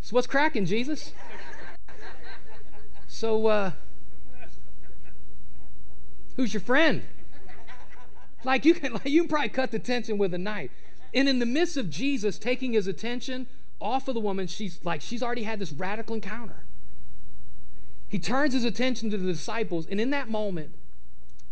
[0.00, 1.12] So what's cracking, Jesus?
[3.06, 3.70] So, uh,
[6.36, 7.02] Who's your friend?
[8.44, 10.70] Like you can, like you can probably cut the tension with a knife.
[11.12, 13.46] And in the midst of Jesus taking his attention,
[13.84, 14.46] off of the woman.
[14.46, 16.64] She's like, she's already had this radical encounter.
[18.08, 20.70] He turns his attention to the disciples, and in that moment,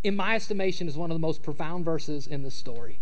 [0.02, 2.98] in my estimation, is one of the most profound verses in this story.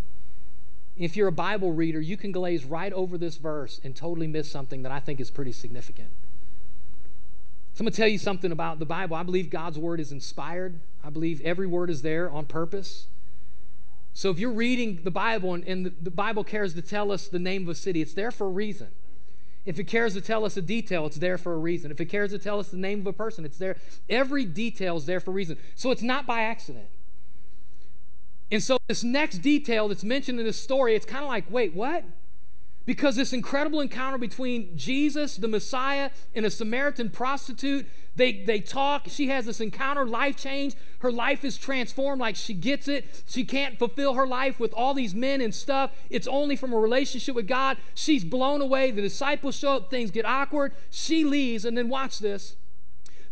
[0.97, 4.51] If you're a Bible reader, you can glaze right over this verse and totally miss
[4.51, 6.09] something that I think is pretty significant.
[7.75, 9.17] So I'm going to tell you something about the Bible.
[9.17, 10.81] I believe God's word is inspired.
[11.03, 13.07] I believe every word is there on purpose.
[14.13, 17.29] So if you're reading the Bible and, and the, the, Bible cares to tell us
[17.29, 18.89] the name of a city, it's there for a reason.
[19.65, 21.91] If it cares to tell us a detail, it's there for a reason.
[21.91, 23.77] If it cares to tell us the name of a person, it's there.
[24.09, 25.59] Every detail is there for a reason.
[25.75, 26.89] So it's not by accident.
[28.51, 31.75] And so this next detail that's mentioned in this story, it's kind of like, wait,
[31.75, 32.05] what?
[32.87, 39.07] Because this incredible encounter between Jesus, the Messiah, and a Samaritan prostitute, they, they talk.
[39.09, 40.75] She has this encounter, life change.
[41.01, 43.23] Her life is transformed, like she gets it.
[43.27, 45.93] She can't fulfill her life with all these men and stuff.
[46.09, 47.77] It's only from a relationship with God.
[47.95, 48.91] She's blown away.
[48.91, 50.73] The disciples show up, things get awkward.
[50.91, 52.57] She leaves, and then watch this.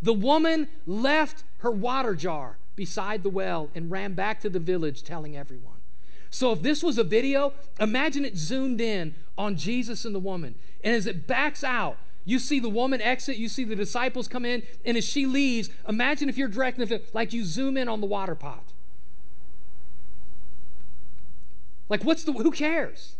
[0.01, 5.03] The woman left her water jar beside the well and ran back to the village
[5.03, 5.78] telling everyone.
[6.29, 10.55] So if this was a video, imagine it zoomed in on Jesus and the woman.
[10.83, 14.45] And as it backs out, you see the woman exit, you see the disciples come
[14.45, 18.01] in, and as she leaves, imagine if you're directing the like you zoom in on
[18.01, 18.73] the water pot.
[21.87, 23.15] Like, what's the, who cares?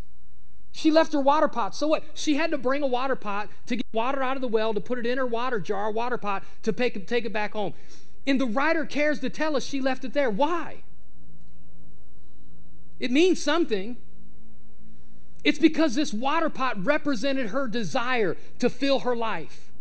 [0.71, 1.75] She left her water pot.
[1.75, 2.03] So what?
[2.13, 4.79] She had to bring a water pot to get water out of the well, to
[4.79, 7.73] put it in her water jar, water pot, to take, take it back home.
[8.27, 10.29] And the writer cares to tell us she left it there.
[10.29, 10.83] Why?
[12.99, 13.97] It means something.
[15.43, 19.71] It's because this water pot represented her desire to fill her life.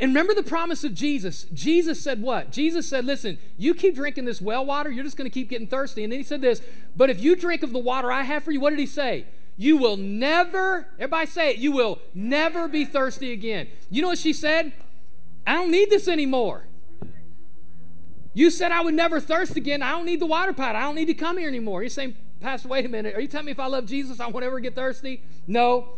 [0.00, 1.44] And remember the promise of Jesus.
[1.52, 2.50] Jesus said what?
[2.50, 5.68] Jesus said, Listen, you keep drinking this well water, you're just going to keep getting
[5.68, 6.02] thirsty.
[6.02, 6.60] And then he said this,
[6.96, 9.26] But if you drink of the water I have for you, what did he say?
[9.56, 13.68] You will never, everybody say it, you will never be thirsty again.
[13.88, 14.72] You know what she said?
[15.46, 16.66] I don't need this anymore.
[18.32, 19.80] You said I would never thirst again.
[19.80, 20.74] I don't need the water pot.
[20.74, 21.82] I don't need to come here anymore.
[21.82, 23.14] You're saying, Pastor, wait a minute.
[23.14, 25.22] Are you telling me if I love Jesus, I won't ever get thirsty?
[25.46, 25.96] No.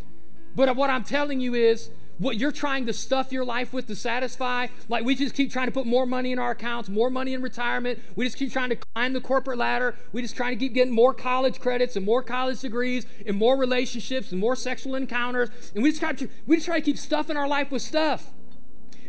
[0.54, 3.96] But what I'm telling you is, what you're trying to stuff your life with to
[3.96, 7.34] satisfy, like we just keep trying to put more money in our accounts, more money
[7.34, 7.98] in retirement.
[8.14, 9.96] We just keep trying to climb the corporate ladder.
[10.12, 13.56] We just trying to keep getting more college credits and more college degrees and more
[13.56, 15.50] relationships and more sexual encounters.
[15.74, 18.30] And we just try to, we just try to keep stuffing our life with stuff.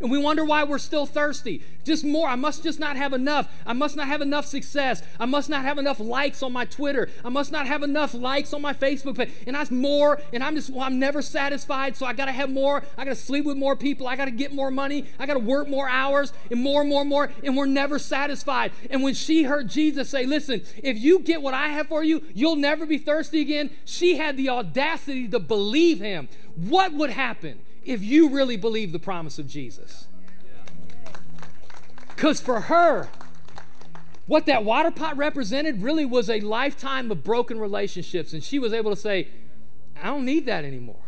[0.02, 1.64] And we wonder why we're still thirsty.
[1.84, 2.28] Just more.
[2.28, 3.50] I must just not have enough.
[3.66, 5.02] I must not have enough success.
[5.20, 7.10] I must not have enough likes on my Twitter.
[7.24, 9.32] I must not have enough likes on my Facebook page.
[9.46, 10.20] And that's more.
[10.34, 11.96] And I'm just, well, I'm never satisfied.
[11.96, 12.84] So I got to have more.
[12.98, 14.08] I got to sleep with more people.
[14.08, 15.06] I got to get more money.
[15.20, 17.32] I got to work more hours and more and more and more.
[17.44, 18.72] And we're never satisfied.
[18.90, 22.24] And when she heard Jesus say, listen, if you get what I have for you,
[22.34, 26.28] you'll never be thirsty again, she had the audacity to believe him.
[26.56, 30.08] What would happen if you really believe the promise of Jesus.
[32.10, 33.08] Because for her,
[34.26, 38.34] what that water pot represented really was a lifetime of broken relationships.
[38.34, 39.30] And she was able to say,
[40.02, 41.06] I don't need that anymore.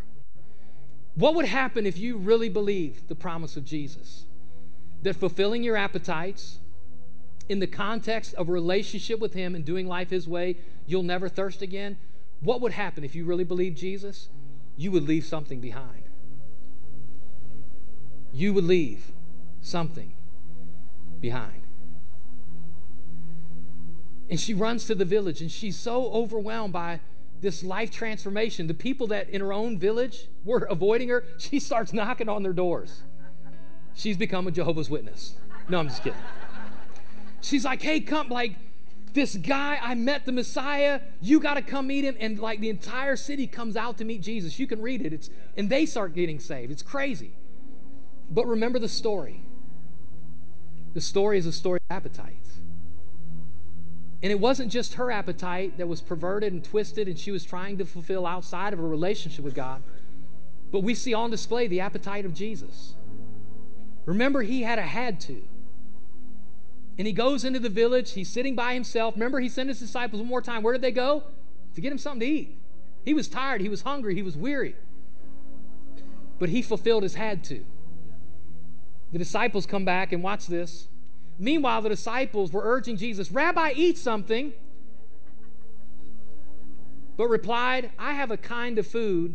[1.14, 4.24] What would happen if you really believed the promise of Jesus?
[5.02, 6.60] That fulfilling your appetites
[7.48, 10.56] in the context of a relationship with Him and doing life His way,
[10.86, 11.98] you'll never thirst again?
[12.40, 14.30] What would happen if you really believed Jesus?
[14.78, 16.09] You would leave something behind
[18.32, 19.12] you would leave
[19.60, 20.12] something
[21.20, 21.62] behind.
[24.28, 27.00] And she runs to the village and she's so overwhelmed by
[27.40, 28.66] this life transformation.
[28.66, 32.52] The people that in her own village were avoiding her, she starts knocking on their
[32.52, 33.02] doors.
[33.94, 35.34] She's become a Jehovah's Witness.
[35.68, 36.18] No, I'm just kidding.
[37.40, 38.54] She's like, hey, come, like,
[39.12, 41.00] this guy, I met the Messiah.
[41.20, 42.16] You got to come meet him.
[42.20, 44.58] And like the entire city comes out to meet Jesus.
[44.58, 45.12] You can read it.
[45.12, 46.70] It's, and they start getting saved.
[46.70, 47.32] It's crazy.
[48.30, 49.42] But remember the story.
[50.94, 52.58] The story is a story of appetites.
[54.22, 57.78] And it wasn't just her appetite that was perverted and twisted and she was trying
[57.78, 59.82] to fulfill outside of a relationship with God.
[60.70, 62.94] But we see on display the appetite of Jesus.
[64.04, 65.42] Remember, he had a had to.
[66.98, 68.12] And he goes into the village.
[68.12, 69.14] He's sitting by himself.
[69.14, 70.62] Remember, he sent his disciples one more time.
[70.62, 71.24] Where did they go?
[71.74, 72.58] To get him something to eat.
[73.04, 73.62] He was tired.
[73.62, 74.14] He was hungry.
[74.14, 74.76] He was weary.
[76.38, 77.64] But he fulfilled his had to.
[79.12, 80.88] The disciples come back and watch this.
[81.38, 84.52] Meanwhile, the disciples were urging Jesus, Rabbi, eat something.
[87.16, 89.34] But replied, I have a kind of food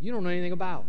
[0.00, 0.84] you don't know anything about.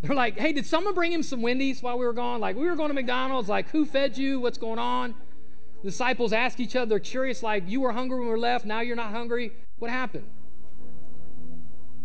[0.00, 2.40] They're like, hey, did someone bring him some Wendy's while we were gone?
[2.40, 3.48] Like, we were going to McDonald's.
[3.48, 4.40] Like, who fed you?
[4.40, 5.14] What's going on?
[5.82, 8.64] The disciples ask each other, they're curious, like, you were hungry when we left.
[8.64, 9.52] Now you're not hungry.
[9.78, 10.26] What happened?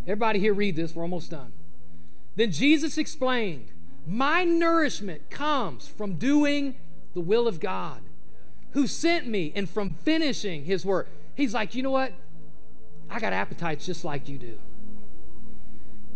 [0.04, 1.54] Everybody here read this, we're almost done.
[2.38, 3.72] Then Jesus explained,
[4.06, 6.76] My nourishment comes from doing
[7.14, 8.02] the will of God
[8.72, 11.10] who sent me and from finishing his work.
[11.36, 12.14] He's like, You know what?
[13.10, 14.60] I got appetites just like you do.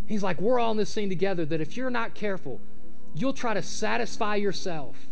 [0.06, 2.62] He's like, We're all in this thing together that if you're not careful,
[3.16, 5.08] you'll try to satisfy yourself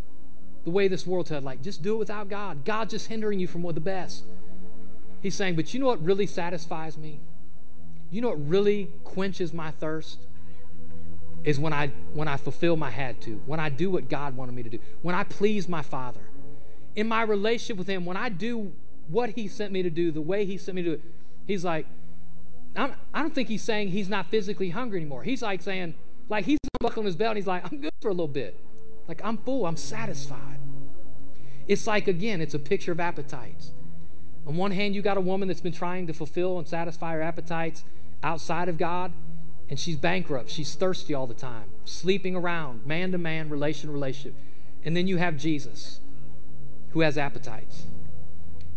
[0.64, 2.66] the way this world tells, like, just do it without God.
[2.66, 4.26] God's just hindering you from what the best.
[5.22, 7.20] He's saying, but you know what really satisfies me?
[8.12, 10.20] You know what really quenches my thirst?
[11.50, 14.54] Is when I when I fulfill my had to, when I do what God wanted
[14.54, 16.22] me to do, when I please my Father.
[16.96, 18.72] In my relationship with Him, when I do
[19.08, 21.02] what He sent me to do, the way He sent me to do it,
[21.48, 21.88] He's like,
[22.76, 25.24] I'm, I do not think He's saying He's not physically hungry anymore.
[25.24, 25.96] He's like saying,
[26.30, 28.60] like He's unbuckling His belt and He's like, I'm good for a little bit.
[29.08, 30.60] Like I'm full, I'm satisfied.
[31.68, 33.72] It's like, again, it's a picture of appetites.
[34.46, 37.24] On one hand, you got a woman that's been trying to fulfill and satisfy her
[37.24, 37.86] appetites
[38.22, 39.14] outside of God,
[39.70, 40.50] and she's bankrupt.
[40.50, 44.36] She's thirsty all the time, sleeping around, man to man, relation to relationship.
[44.84, 46.00] And then you have Jesus,
[46.92, 47.86] who has appetites.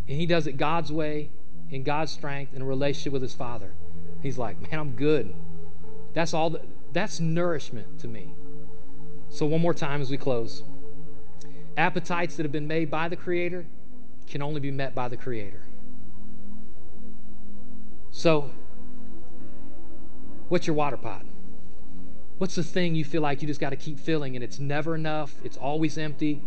[0.09, 1.31] And he does it God's way,
[1.71, 3.73] in God's strength, in a relationship with his Father.
[4.21, 5.35] He's like, man, I'm good.
[6.13, 6.57] That's all.
[6.93, 8.35] That's nourishment to me.
[9.31, 10.63] So, one more time as we close.
[11.77, 13.65] Appetites that have been made by the Creator
[14.29, 15.63] can only be met by the Creator.
[18.11, 18.51] So,
[20.53, 21.25] what's your water pot?
[22.37, 24.95] What's the thing you feel like you just got to keep filling and it's never
[24.95, 25.37] enough?
[25.43, 26.43] It's always empty.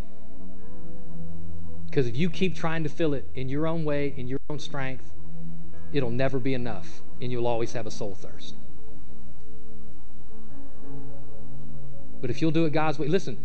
[1.88, 4.60] Because if you keep trying to fill it in your own way, in your own
[4.60, 5.12] strength,
[5.92, 8.54] it'll never be enough and you'll always have a soul thirst.
[12.22, 13.40] But if you'll do it God's way, listen,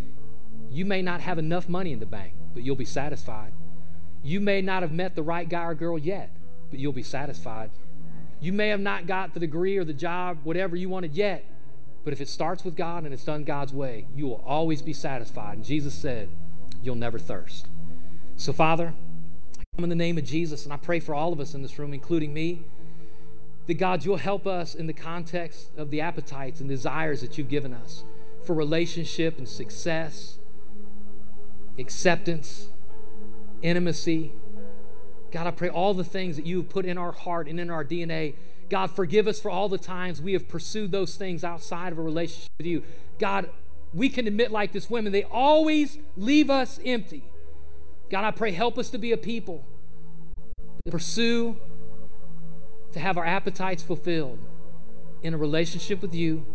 [0.68, 3.54] you may not have enough money in the bank, but you'll be satisfied.
[4.22, 6.36] You may not have met the right guy or girl yet,
[6.68, 7.70] but you'll be satisfied.
[8.40, 11.44] You may have not got the degree or the job, whatever you wanted yet,
[12.04, 14.92] but if it starts with God and it's done God's way, you will always be
[14.92, 15.56] satisfied.
[15.56, 16.28] And Jesus said,
[16.82, 17.66] You'll never thirst.
[18.36, 18.94] So, Father,
[19.58, 21.60] I come in the name of Jesus, and I pray for all of us in
[21.60, 22.62] this room, including me,
[23.66, 27.50] that God, you'll help us in the context of the appetites and desires that you've
[27.50, 28.02] given us
[28.42, 30.38] for relationship and success
[31.78, 32.68] acceptance,
[33.62, 34.32] intimacy.
[35.32, 37.70] God, I pray all the things that you have put in our heart and in
[37.70, 38.34] our DNA.
[38.68, 42.02] God, forgive us for all the times we have pursued those things outside of a
[42.02, 42.82] relationship with you.
[43.18, 43.50] God,
[43.92, 47.24] we can admit, like this women, they always leave us empty.
[48.10, 49.64] God, I pray, help us to be a people
[50.84, 51.56] to pursue,
[52.92, 54.38] to have our appetites fulfilled
[55.22, 56.46] in a relationship with you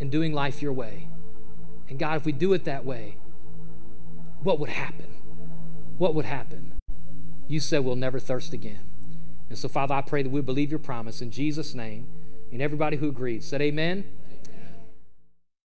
[0.00, 1.08] and doing life your way.
[1.88, 3.16] And God, if we do it that way,
[4.42, 5.06] what would happen?
[5.98, 6.75] What would happen?
[7.48, 8.80] You said we'll never thirst again.
[9.48, 12.06] And so, Father, I pray that we believe your promise in Jesus' name.
[12.52, 14.04] And everybody who agreed said, Amen.